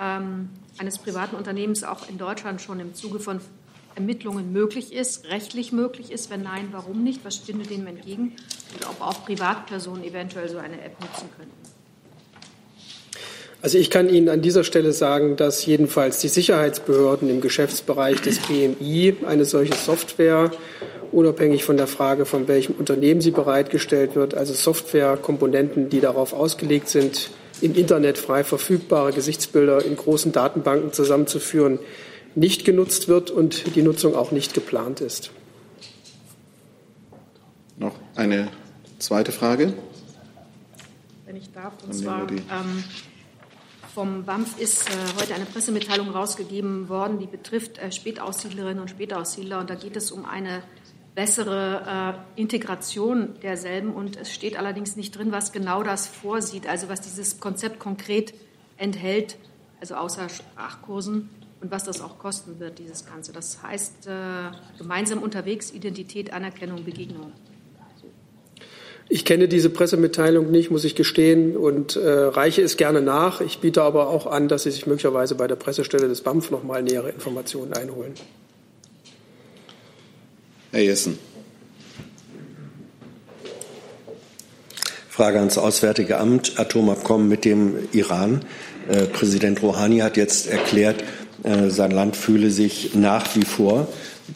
[0.00, 0.48] ähm,
[0.78, 3.40] eines privaten Unternehmens auch in Deutschland schon im Zuge von
[3.94, 6.30] Ermittlungen möglich ist, rechtlich möglich ist.
[6.30, 7.24] Wenn nein, warum nicht?
[7.24, 8.32] Was stünde dem entgegen?
[8.72, 11.52] Und ob auch Privatpersonen eventuell so eine App nutzen könnten.
[13.60, 18.38] Also ich kann Ihnen an dieser Stelle sagen, dass jedenfalls die Sicherheitsbehörden im Geschäftsbereich des
[18.40, 20.50] BMI eine solche Software
[21.14, 26.88] unabhängig von der Frage, von welchem Unternehmen sie bereitgestellt wird, also Softwarekomponenten, die darauf ausgelegt
[26.88, 31.78] sind, im Internet frei verfügbare Gesichtsbilder in großen Datenbanken zusammenzuführen,
[32.34, 35.30] nicht genutzt wird und die Nutzung auch nicht geplant ist.
[37.76, 38.48] Noch eine
[38.98, 39.72] zweite Frage?
[41.26, 42.84] Wenn ich darf, und zwar ähm,
[43.94, 49.60] vom BAMF ist äh, heute eine Pressemitteilung rausgegeben worden, die betrifft äh, Spätaussiedlerinnen und Spätaussiedler.
[49.60, 50.62] Und da geht es um eine
[51.14, 53.92] bessere äh, Integration derselben.
[53.92, 58.34] Und es steht allerdings nicht drin, was genau das vorsieht, also was dieses Konzept konkret
[58.76, 59.36] enthält,
[59.80, 63.32] also außer Sprachkursen und was das auch kosten wird, dieses Ganze.
[63.32, 64.10] Das heißt, äh,
[64.78, 67.32] gemeinsam unterwegs, Identität, Anerkennung, Begegnung.
[69.08, 73.42] Ich kenne diese Pressemitteilung nicht, muss ich gestehen, und äh, reiche es gerne nach.
[73.42, 76.64] Ich biete aber auch an, dass Sie sich möglicherweise bei der Pressestelle des BAMF noch
[76.64, 78.14] mal nähere Informationen einholen.
[80.74, 81.20] Herr Jessen.
[85.08, 88.40] Frage ans Auswärtige Amt, Atomabkommen mit dem Iran.
[88.88, 91.04] Äh, Präsident Rouhani hat jetzt erklärt,
[91.44, 93.86] äh, sein Land fühle sich nach wie vor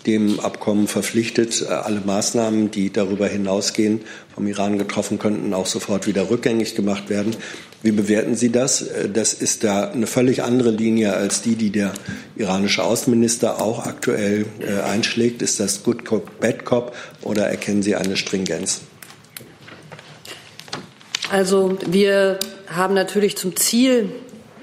[0.06, 1.62] dem Abkommen verpflichtet.
[1.62, 4.00] Äh, alle Maßnahmen, die darüber hinausgehen,
[4.34, 7.36] vom Iran getroffen könnten, auch sofort wieder rückgängig gemacht werden.
[7.82, 8.82] Wie bewerten Sie das?
[8.82, 11.92] Äh, das ist da eine völlig andere Linie als die, die der
[12.36, 15.42] iranische Außenminister auch aktuell äh, einschlägt.
[15.42, 18.80] Ist das Good Cop, Bad Cop oder erkennen Sie eine Stringenz?
[21.30, 24.10] Also wir haben natürlich zum Ziel,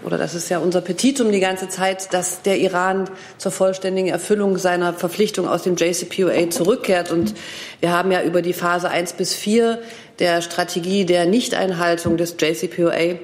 [0.04, 4.58] oder das ist ja unser Petitum die ganze Zeit, dass der Iran zur vollständigen Erfüllung
[4.58, 7.12] seiner Verpflichtung aus dem JCPOA zurückkehrt.
[7.12, 7.34] Und
[7.80, 9.80] wir haben ja über die Phase 1 bis 4
[10.20, 13.20] der Strategie der Nichteinhaltung des JCPOA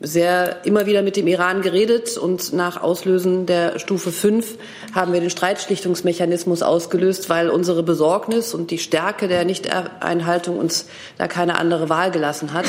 [0.00, 4.56] sehr immer wieder mit dem Iran geredet und nach Auslösen der Stufe 5
[4.94, 10.86] haben wir den Streitschlichtungsmechanismus ausgelöst, weil unsere Besorgnis und die Stärke der Nichteinhaltung uns
[11.16, 12.66] da keine andere Wahl gelassen hat.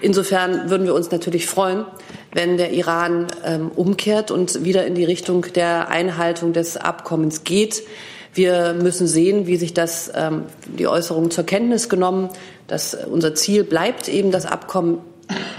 [0.00, 1.84] Insofern würden wir uns natürlich freuen,
[2.32, 7.82] wenn der Iran ähm, umkehrt und wieder in die Richtung der Einhaltung des Abkommens geht.
[8.34, 12.28] Wir müssen sehen, wie sich das, ähm, die Äußerungen zur Kenntnis genommen,
[12.66, 14.98] dass unser Ziel bleibt, eben das Abkommen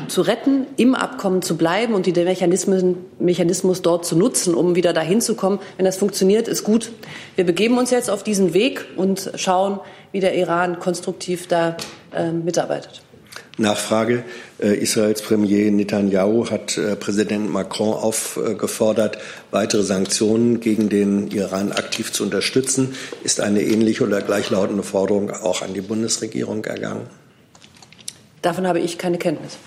[0.08, 4.94] zu retten, im Abkommen zu bleiben und den Mechanismen, Mechanismus dort zu nutzen, um wieder
[4.94, 5.60] dahin zu kommen.
[5.76, 6.92] Wenn das funktioniert, ist gut.
[7.36, 9.80] Wir begeben uns jetzt auf diesen Weg und schauen,
[10.12, 11.76] wie der Iran konstruktiv da
[12.16, 13.02] äh, mitarbeitet.
[13.58, 14.24] Nachfrage.
[14.60, 19.18] Äh, Israels Premier Netanyahu hat äh, Präsident Macron aufgefordert,
[19.52, 22.96] weitere Sanktionen gegen den Iran aktiv zu unterstützen.
[23.24, 27.08] Ist eine ähnliche oder gleichlautende Forderung auch an die Bundesregierung ergangen?
[28.42, 29.58] Davon habe ich keine Kenntnis.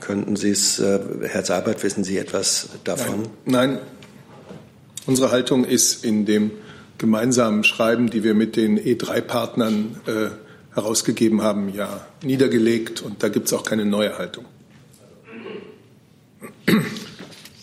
[0.00, 3.28] Könnten Sie es, äh, Herr Seibert, wissen Sie etwas davon?
[3.44, 3.74] Nein.
[3.74, 3.78] Nein.
[5.06, 6.50] Unsere Haltung ist in dem
[6.98, 10.45] gemeinsamen Schreiben, die wir mit den E3-Partnern äh,
[10.76, 13.02] herausgegeben haben, ja niedergelegt.
[13.02, 14.44] Und da gibt es auch keine neue Haltung.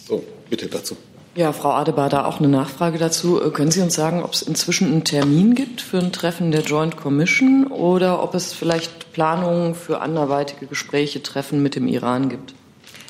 [0.05, 0.97] So, bitte dazu.
[1.35, 3.41] Ja, Frau Adebader, auch eine Nachfrage dazu.
[3.41, 6.61] Äh, können Sie uns sagen, ob es inzwischen einen Termin gibt für ein Treffen der
[6.61, 12.53] Joint Commission oder ob es vielleicht Planungen für anderweitige Gespräche, Treffen mit dem Iran gibt?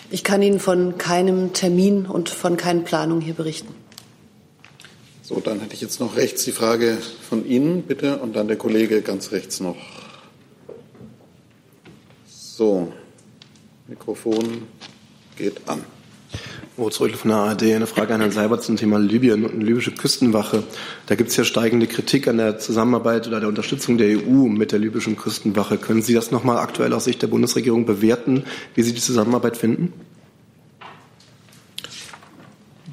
[0.10, 3.74] Ich kann Ihnen von keinem Termin und von keinen Planungen hier berichten.
[5.26, 6.97] So, dann hätte ich jetzt noch rechts die Frage
[7.30, 9.78] von Ihnen, bitte, und dann der Kollege ganz rechts noch.
[12.28, 12.91] So,
[13.88, 14.63] Mikrofon
[15.38, 15.82] geht an.
[16.76, 17.63] Moritz Rödel von der ARD.
[17.63, 20.63] Eine Frage an Herrn Seibert zum Thema Libyen und eine libysche Küstenwache.
[21.05, 24.74] Da gibt es ja steigende Kritik an der Zusammenarbeit oder der Unterstützung der EU mit
[24.74, 25.78] der libyschen Küstenwache.
[25.78, 28.43] Können Sie das nochmal aktuell aus Sicht der Bundesregierung bewerten,
[28.76, 29.93] wie Sie die Zusammenarbeit finden?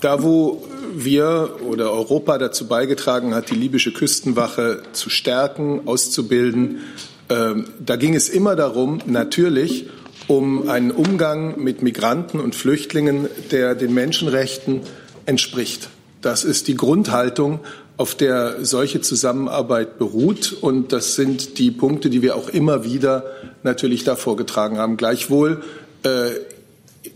[0.00, 0.64] Da, wo
[0.94, 6.80] wir oder Europa dazu beigetragen hat, die libysche Küstenwache zu stärken, auszubilden,
[7.28, 9.88] äh, da ging es immer darum, natürlich
[10.26, 14.82] um einen Umgang mit Migranten und Flüchtlingen, der den Menschenrechten
[15.26, 15.88] entspricht.
[16.22, 17.60] Das ist die Grundhaltung,
[17.96, 20.56] auf der solche Zusammenarbeit beruht.
[20.58, 23.24] Und das sind die Punkte, die wir auch immer wieder
[23.62, 24.96] natürlich da vorgetragen haben.
[24.96, 25.62] Gleichwohl
[26.02, 26.30] äh,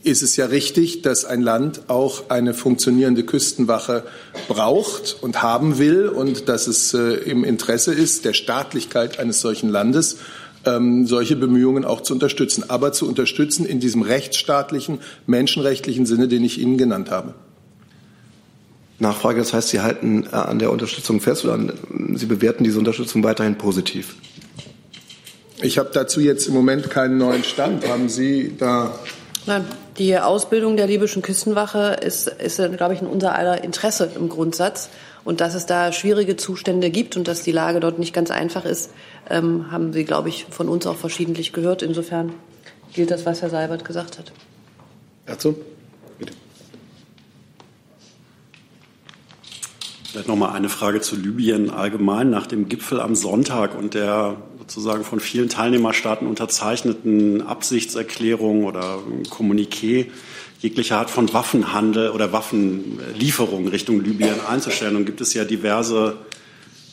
[0.05, 4.05] ist es ja richtig, dass ein Land auch eine funktionierende Küstenwache
[4.49, 9.71] braucht und haben will und dass es äh, im Interesse ist der Staatlichkeit eines solchen
[9.71, 10.19] Landes,
[10.67, 16.45] ähm, solche Bemühungen auch zu unterstützen, aber zu unterstützen in diesem rechtsstaatlichen, menschenrechtlichen Sinne, den
[16.45, 17.35] ich Ihnen genannt habe.
[18.99, 21.59] Nachfrage, das heißt, Sie halten äh, an der Unterstützung fest oder
[22.15, 24.17] Sie bewerten diese Unterstützung weiterhin positiv?
[25.63, 27.89] Ich habe dazu jetzt im Moment keinen neuen Stand.
[27.89, 28.99] Haben Sie da
[29.47, 29.67] Nein,
[29.99, 34.91] die Ausbildung der libyschen Küstenwache ist, ist glaube ich, in unser aller Interesse im Grundsatz.
[35.25, 38.65] Und dass es da schwierige Zustände gibt und dass die Lage dort nicht ganz einfach
[38.65, 38.91] ist,
[39.31, 41.83] ähm, haben Sie, glaube ich, von uns auch verschiedentlich gehört.
[41.83, 42.35] Insofern
[42.93, 44.33] gilt das, was Herr Seibert gesagt hat.
[45.25, 45.57] Dazu?
[46.19, 46.35] Bitte.
[50.11, 52.29] Vielleicht noch mal eine Frage zu Libyen allgemein.
[52.29, 54.37] Nach dem Gipfel am Sonntag und der
[54.67, 58.99] sozusagen von vielen Teilnehmerstaaten unterzeichneten Absichtserklärung oder
[59.29, 60.07] Kommuniqué
[60.61, 64.97] jegliche Art von Waffenhandel oder Waffenlieferung Richtung Libyen einzustellen.
[64.97, 66.17] Und gibt es ja diverse,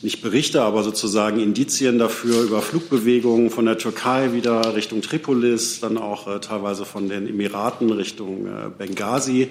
[0.02, 5.96] nicht Berichte, aber sozusagen Indizien dafür über Flugbewegungen von der Türkei wieder Richtung Tripolis, dann
[5.96, 9.48] auch äh, teilweise von den Emiraten Richtung äh, Benghazi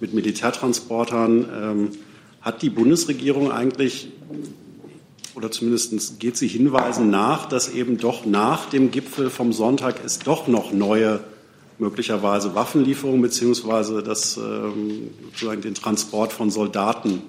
[0.00, 1.48] mit Militärtransportern.
[1.62, 1.88] Ähm,
[2.40, 4.08] hat die Bundesregierung eigentlich
[5.40, 10.18] oder zumindest geht sie Hinweisen nach, dass eben doch nach dem Gipfel vom Sonntag es
[10.18, 11.20] doch noch neue
[11.78, 17.22] möglicherweise Waffenlieferungen beziehungsweise das, ähm, sozusagen den Transport von Soldaten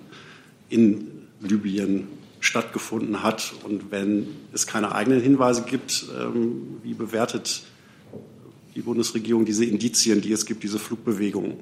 [0.68, 1.08] in
[1.40, 2.10] Libyen
[2.42, 3.54] stattgefunden hat.
[3.64, 7.64] Und wenn es keine eigenen Hinweise gibt, ähm, wie bewertet
[8.76, 11.54] die Bundesregierung diese Indizien, die es gibt, diese Flugbewegungen?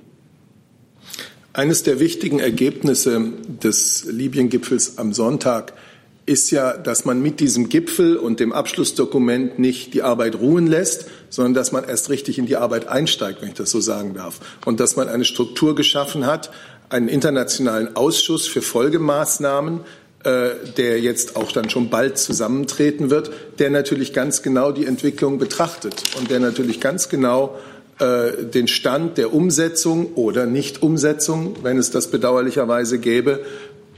[1.54, 3.34] Eines der wichtigen Ergebnisse
[3.64, 5.74] des Libyen-Gipfels am Sonntag
[6.30, 11.08] ist ja, dass man mit diesem Gipfel und dem Abschlussdokument nicht die Arbeit ruhen lässt,
[11.32, 14.40] sondern dass man erst richtig in die Arbeit einsteigt, wenn ich das so sagen darf.
[14.64, 16.52] Und dass man eine Struktur geschaffen hat,
[16.90, 19.80] einen internationalen Ausschuss für Folgemaßnahmen,
[20.24, 25.40] äh, der jetzt auch dann schon bald zusammentreten wird, der natürlich ganz genau die Entwicklung
[25.40, 27.58] betrachtet und der natürlich ganz genau
[27.98, 33.40] äh, den Stand der Umsetzung oder Nichtumsetzung, wenn es das bedauerlicherweise gäbe,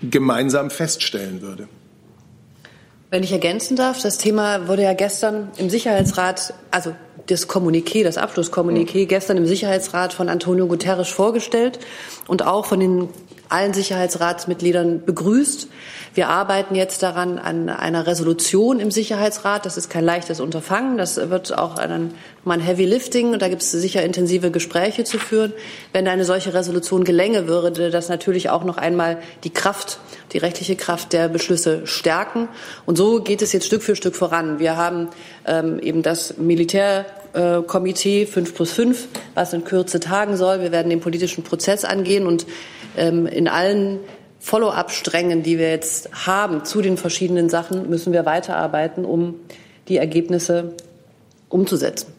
[0.01, 1.67] gemeinsam feststellen würde.
[3.11, 6.95] Wenn ich ergänzen darf, das Thema wurde ja gestern im Sicherheitsrat, also
[7.27, 11.79] das Kommuniqué, das Abschlusskommuniqué gestern im Sicherheitsrat von Antonio Guterres vorgestellt
[12.29, 13.09] und auch von den
[13.51, 15.67] allen Sicherheitsratsmitgliedern begrüßt.
[16.13, 19.65] Wir arbeiten jetzt daran an einer Resolution im Sicherheitsrat.
[19.65, 20.97] Das ist kein leichtes Unterfangen.
[20.97, 22.13] Das wird auch ein,
[22.45, 25.53] ein Heavy Lifting und da gibt es sicher intensive Gespräche zu führen.
[25.93, 29.99] Wenn eine solche Resolution gelänge, würde das natürlich auch noch einmal die Kraft,
[30.33, 32.49] die rechtliche Kraft der Beschlüsse stärken.
[32.85, 34.59] Und so geht es jetzt Stück für Stück voran.
[34.59, 35.07] Wir haben
[35.45, 40.61] ähm, eben das Militärkomitee 5 plus 5, was in Kürze tagen soll.
[40.61, 42.45] Wir werden den politischen Prozess angehen und
[42.95, 43.99] in allen
[44.39, 49.35] Follow-up-Strängen, die wir jetzt haben zu den verschiedenen Sachen, müssen wir weiterarbeiten, um
[49.87, 50.73] die Ergebnisse
[51.49, 52.11] umzusetzen.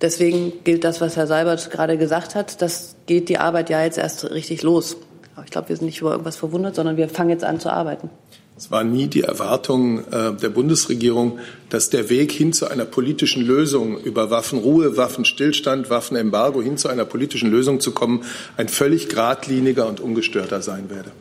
[0.00, 2.60] Deswegen gilt das, was Herr Seibert gerade gesagt hat.
[2.60, 4.96] Das geht die Arbeit ja jetzt erst richtig los.
[5.34, 7.70] Aber ich glaube, wir sind nicht über irgendwas verwundert, sondern wir fangen jetzt an zu
[7.70, 8.10] arbeiten.
[8.58, 11.38] Es war nie die Erwartung äh, der Bundesregierung,
[11.68, 17.04] dass der Weg hin zu einer politischen Lösung über Waffenruhe, Waffenstillstand, Waffenembargo hin zu einer
[17.04, 18.24] politischen Lösung zu kommen,
[18.56, 21.12] ein völlig geradliniger und ungestörter sein werde.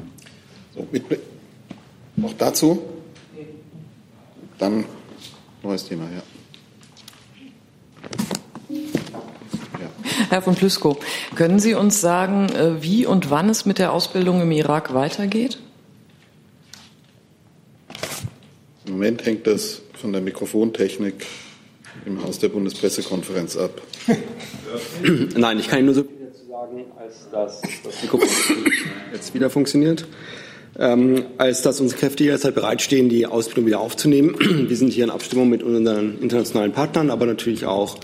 [0.74, 1.04] So, mit,
[2.16, 2.82] noch dazu?
[4.58, 4.86] Dann
[5.62, 6.24] neues Thema, ja.
[10.30, 10.98] Herr von Plüskow,
[11.36, 15.60] können Sie uns sagen, äh, wie und wann es mit der Ausbildung im Irak weitergeht?
[18.86, 21.26] Im Moment hängt das von der Mikrofontechnik
[22.06, 23.82] im Haus der Bundespressekonferenz ab.
[25.36, 28.28] Nein, ich kann Ihnen nur so viel dazu sagen, als dass das Mikrofon
[29.14, 30.06] jetzt wieder funktioniert.
[30.78, 34.36] Ähm, als dass unsere Kräfte jederzeit bereitstehen, die Ausbildung wieder aufzunehmen.
[34.68, 37.98] Wir sind hier in Abstimmung mit unseren internationalen Partnern, aber natürlich auch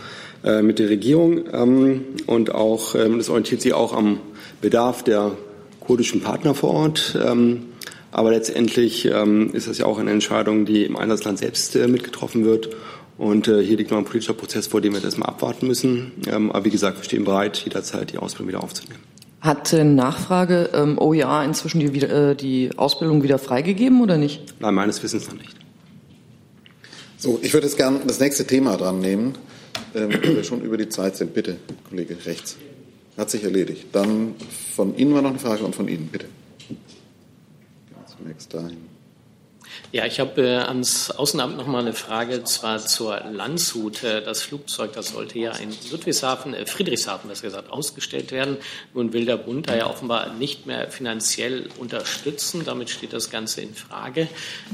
[0.43, 1.43] äh, mit der Regierung.
[1.53, 4.21] Ähm, und auch, ähm, das orientiert sich auch am
[4.61, 5.34] Bedarf der
[5.82, 7.19] kurdischen Partner vor Ort.
[7.21, 7.70] Ähm,
[8.12, 12.45] aber letztendlich ähm, ist das ja auch eine Entscheidung, die im Einsatzland selbst äh, mitgetroffen
[12.45, 12.70] wird.
[13.18, 16.12] Und äh, hier liegt noch ein politischer Prozess, vor dem wir das mal abwarten müssen.
[16.28, 18.99] Ähm, aber wie gesagt, wir stehen bereit, jederzeit die Ausbildung wieder aufzunehmen.
[19.39, 24.55] Hat äh, Nachfrage ähm, OEA inzwischen die, äh, die Ausbildung wieder freigegeben oder nicht?
[24.59, 25.55] Nein, meines Wissens noch nicht.
[27.18, 29.36] So, ich würde jetzt gerne das nächste Thema dran nehmen,
[29.93, 31.34] ähm, weil wir schon über die Zeit sind.
[31.34, 31.57] Bitte,
[31.89, 32.57] Kollege rechts.
[33.18, 33.86] Hat sich erledigt.
[33.91, 34.34] Dann
[34.76, 36.26] von Ihnen war noch eine Frage und von Ihnen, bitte.
[38.22, 38.91] Zunächst dahin.
[39.91, 44.03] Ja, ich habe äh, ans Außenamt noch mal eine Frage, zwar zur Landshut.
[44.03, 48.57] Äh, das Flugzeug, das sollte ja in Ludwigshafen, äh, Friedrichshafen, das gesagt, ausgestellt werden.
[48.93, 52.63] Nun will der Bund da ja offenbar nicht mehr finanziell unterstützen.
[52.65, 54.28] Damit steht das Ganze in Frage.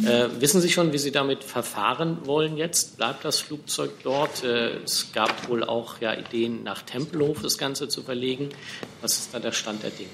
[0.04, 2.98] Äh, wissen Sie schon, wie Sie damit verfahren wollen jetzt?
[2.98, 4.44] Bleibt das Flugzeug dort?
[4.44, 8.50] Äh, es gab wohl auch ja Ideen, nach Tempelhof das Ganze zu verlegen.
[9.02, 10.10] Was ist da der Stand der Dinge?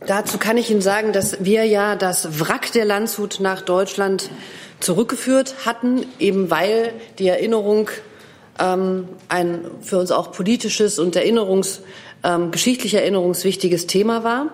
[0.00, 4.30] Dazu kann ich Ihnen sagen, dass wir ja das Wrack der Landshut nach Deutschland
[4.80, 7.88] zurückgeführt hatten, eben weil die Erinnerung
[8.58, 11.80] ähm, ein für uns auch politisches und Erinnerungs,
[12.24, 14.48] ähm, geschichtlich erinnerungswichtiges Thema war.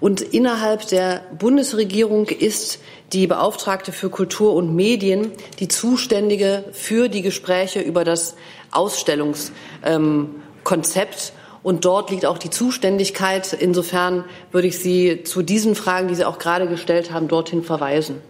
[0.00, 2.78] Und innerhalb der Bundesregierung ist
[3.12, 8.36] die Beauftragte für Kultur und Medien die Zuständige für die Gespräche über das
[8.70, 9.52] Ausstellungskonzept.
[9.84, 11.37] Ähm,
[11.68, 13.52] und dort liegt auch die Zuständigkeit.
[13.52, 18.22] Insofern würde ich Sie zu diesen Fragen, die Sie auch gerade gestellt haben, dorthin verweisen.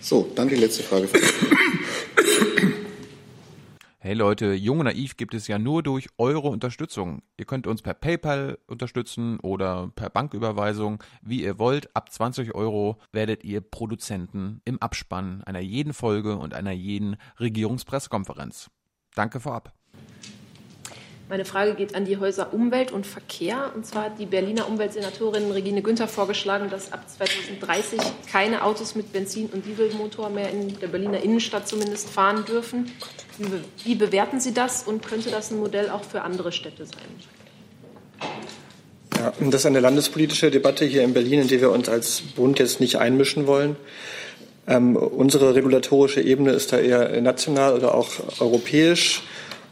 [0.00, 1.08] So, dann die letzte Frage.
[4.00, 7.22] Hey Leute, Jung und Naiv gibt es ja nur durch eure Unterstützung.
[7.36, 11.94] Ihr könnt uns per PayPal unterstützen oder per Banküberweisung, wie ihr wollt.
[11.94, 18.68] Ab 20 Euro werdet ihr Produzenten im Abspann einer jeden Folge und einer jeden Regierungspressekonferenz.
[19.14, 19.77] Danke vorab.
[21.28, 23.72] Meine Frage geht an die Häuser Umwelt und Verkehr.
[23.74, 28.00] Und zwar hat die Berliner Umweltsenatorin Regine Günther vorgeschlagen, dass ab 2030
[28.32, 32.90] keine Autos mit Benzin- und Dieselmotor mehr in der Berliner Innenstadt zumindest fahren dürfen.
[33.84, 36.96] Wie bewerten Sie das und könnte das ein Modell auch für andere Städte sein?
[39.18, 42.58] Ja, das ist eine landespolitische Debatte hier in Berlin, in die wir uns als Bund
[42.58, 43.76] jetzt nicht einmischen wollen.
[44.66, 48.08] Ähm, unsere regulatorische Ebene ist da eher national oder auch
[48.40, 49.22] europäisch.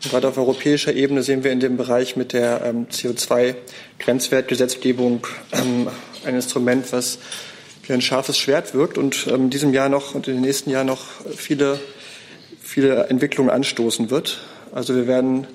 [0.03, 5.89] Gerade auf europäischer Ebene sehen wir in dem Bereich mit der ähm, CO2-Grenzwertgesetzgebung ähm,
[6.25, 7.19] ein Instrument, was
[7.87, 10.71] wie ein scharfes Schwert wirkt und ähm, in diesem Jahr noch und in den nächsten
[10.71, 11.05] Jahren noch
[11.37, 11.79] viele,
[12.61, 14.41] viele Entwicklungen anstoßen wird.
[14.73, 15.47] Also wir werden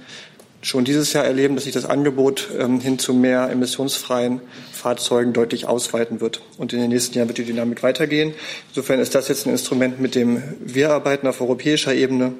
[0.62, 4.42] schon dieses Jahr erleben, dass sich das Angebot ähm, hin zu mehr emissionsfreien
[4.72, 6.42] Fahrzeugen deutlich ausweiten wird.
[6.58, 8.34] Und in den nächsten Jahren wird die Dynamik weitergehen.
[8.70, 12.34] Insofern ist das jetzt ein Instrument, mit dem wir arbeiten auf europäischer Ebene.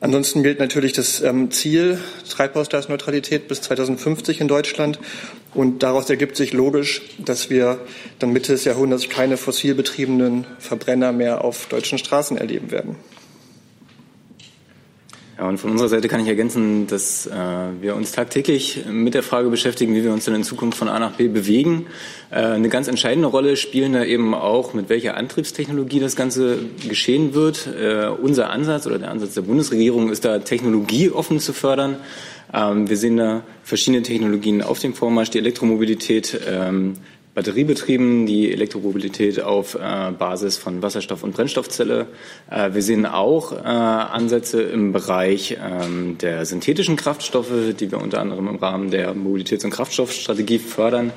[0.00, 1.98] Ansonsten gilt natürlich das ähm, Ziel
[2.28, 4.98] Treibhausgasneutralität bis 2050 in Deutschland.
[5.52, 7.78] Und daraus ergibt sich logisch, dass wir
[8.18, 12.96] dann Mitte des Jahrhunderts keine fossilbetriebenen Verbrenner mehr auf deutschen Straßen erleben werden.
[15.40, 17.30] Ja, und von unserer Seite kann ich ergänzen, dass äh,
[17.80, 20.98] wir uns tagtäglich mit der Frage beschäftigen, wie wir uns dann in Zukunft von A
[20.98, 21.86] nach B bewegen.
[22.30, 27.32] Äh, eine ganz entscheidende Rolle spielen da eben auch, mit welcher Antriebstechnologie das Ganze geschehen
[27.32, 27.66] wird.
[27.68, 31.96] Äh, unser Ansatz oder der Ansatz der Bundesregierung ist da, technologieoffen zu fördern.
[32.52, 36.96] Ähm, wir sehen da verschiedene Technologien auf dem Vormarsch, die Elektromobilität, ähm,
[37.40, 42.06] Batteriebetrieben, die Elektromobilität auf äh, Basis von Wasserstoff- und Brennstoffzelle.
[42.50, 48.20] Äh, wir sehen auch äh, Ansätze im Bereich ähm, der synthetischen Kraftstoffe, die wir unter
[48.20, 51.14] anderem im Rahmen der Mobilitäts- und Kraftstoffstrategie fördern.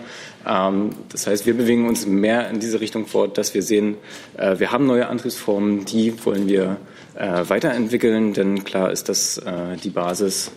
[0.47, 3.97] Ähm, das heißt, wir bewegen uns mehr in diese Richtung fort, dass wir sehen,
[4.37, 6.77] äh, wir haben neue Antriebsformen, die wollen wir
[7.15, 10.51] äh, weiterentwickeln, denn klar ist, dass äh, die Basis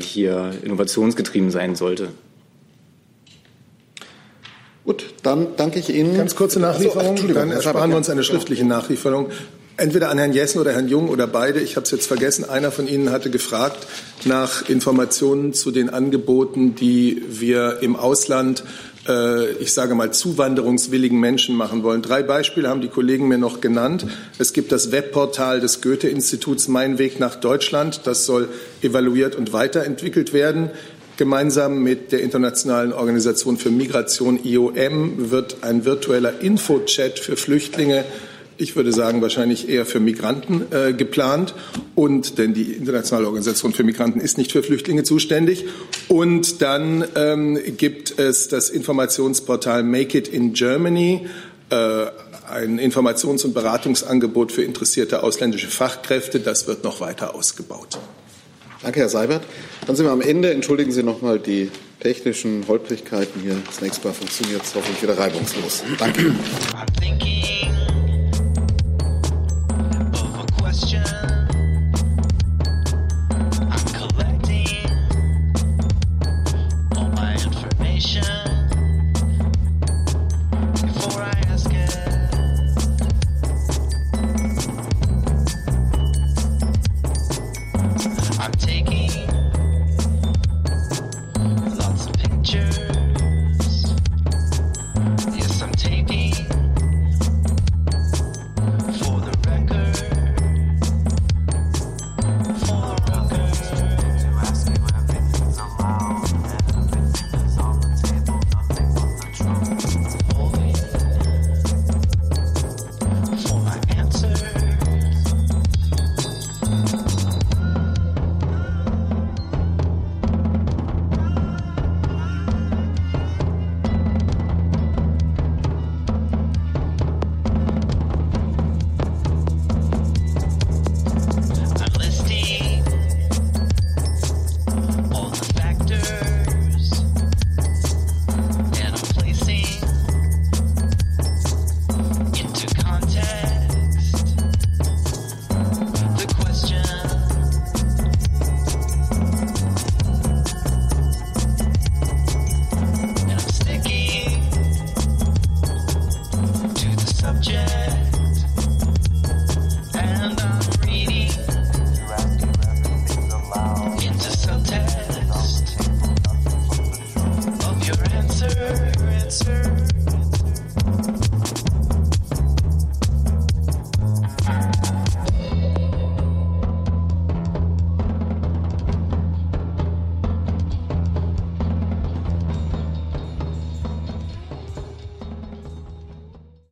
[0.00, 2.08] hier innovationsgetrieben sein sollte.
[4.90, 6.16] Gut, dann danke ich Ihnen.
[6.16, 9.28] Ganz kurze Nachlieferung, so, dann ersparen wir uns eine schriftliche Nachlieferung.
[9.76, 11.60] Entweder an Herrn Jessen oder Herrn Jung oder beide.
[11.60, 12.44] Ich habe es jetzt vergessen.
[12.50, 13.86] Einer von Ihnen hatte gefragt
[14.24, 18.64] nach Informationen zu den Angeboten, die wir im Ausland
[19.08, 22.02] äh, ich sage mal, zuwanderungswilligen Menschen machen wollen.
[22.02, 24.06] Drei Beispiele haben die Kollegen mir noch genannt.
[24.38, 28.02] Es gibt das Webportal des Goethe-Instituts Mein Weg nach Deutschland.
[28.04, 28.48] Das soll
[28.82, 30.70] evaluiert und weiterentwickelt werden.
[31.20, 38.06] Gemeinsam mit der Internationalen Organisation für Migration IOM wird ein virtueller Infochat für Flüchtlinge
[38.56, 41.54] ich würde sagen, wahrscheinlich eher für Migranten äh, geplant.
[41.94, 45.66] Und denn die Internationale Organisation für Migranten ist nicht für Flüchtlinge zuständig.
[46.08, 51.26] Und dann ähm, gibt es das Informationsportal Make It in Germany.
[51.70, 52.06] Äh,
[52.50, 56.40] ein Informations- und Beratungsangebot für interessierte ausländische Fachkräfte.
[56.40, 57.98] Das wird noch weiter ausgebaut.
[58.82, 59.42] Danke, Herr Seibert.
[59.86, 60.52] Dann sind wir am Ende.
[60.52, 61.70] Entschuldigen Sie noch mal die
[62.00, 63.56] technischen Holprigkeiten hier.
[63.66, 65.84] Das nächste Mal funktioniert es hoffentlich wieder reibungslos.
[65.98, 66.32] Danke.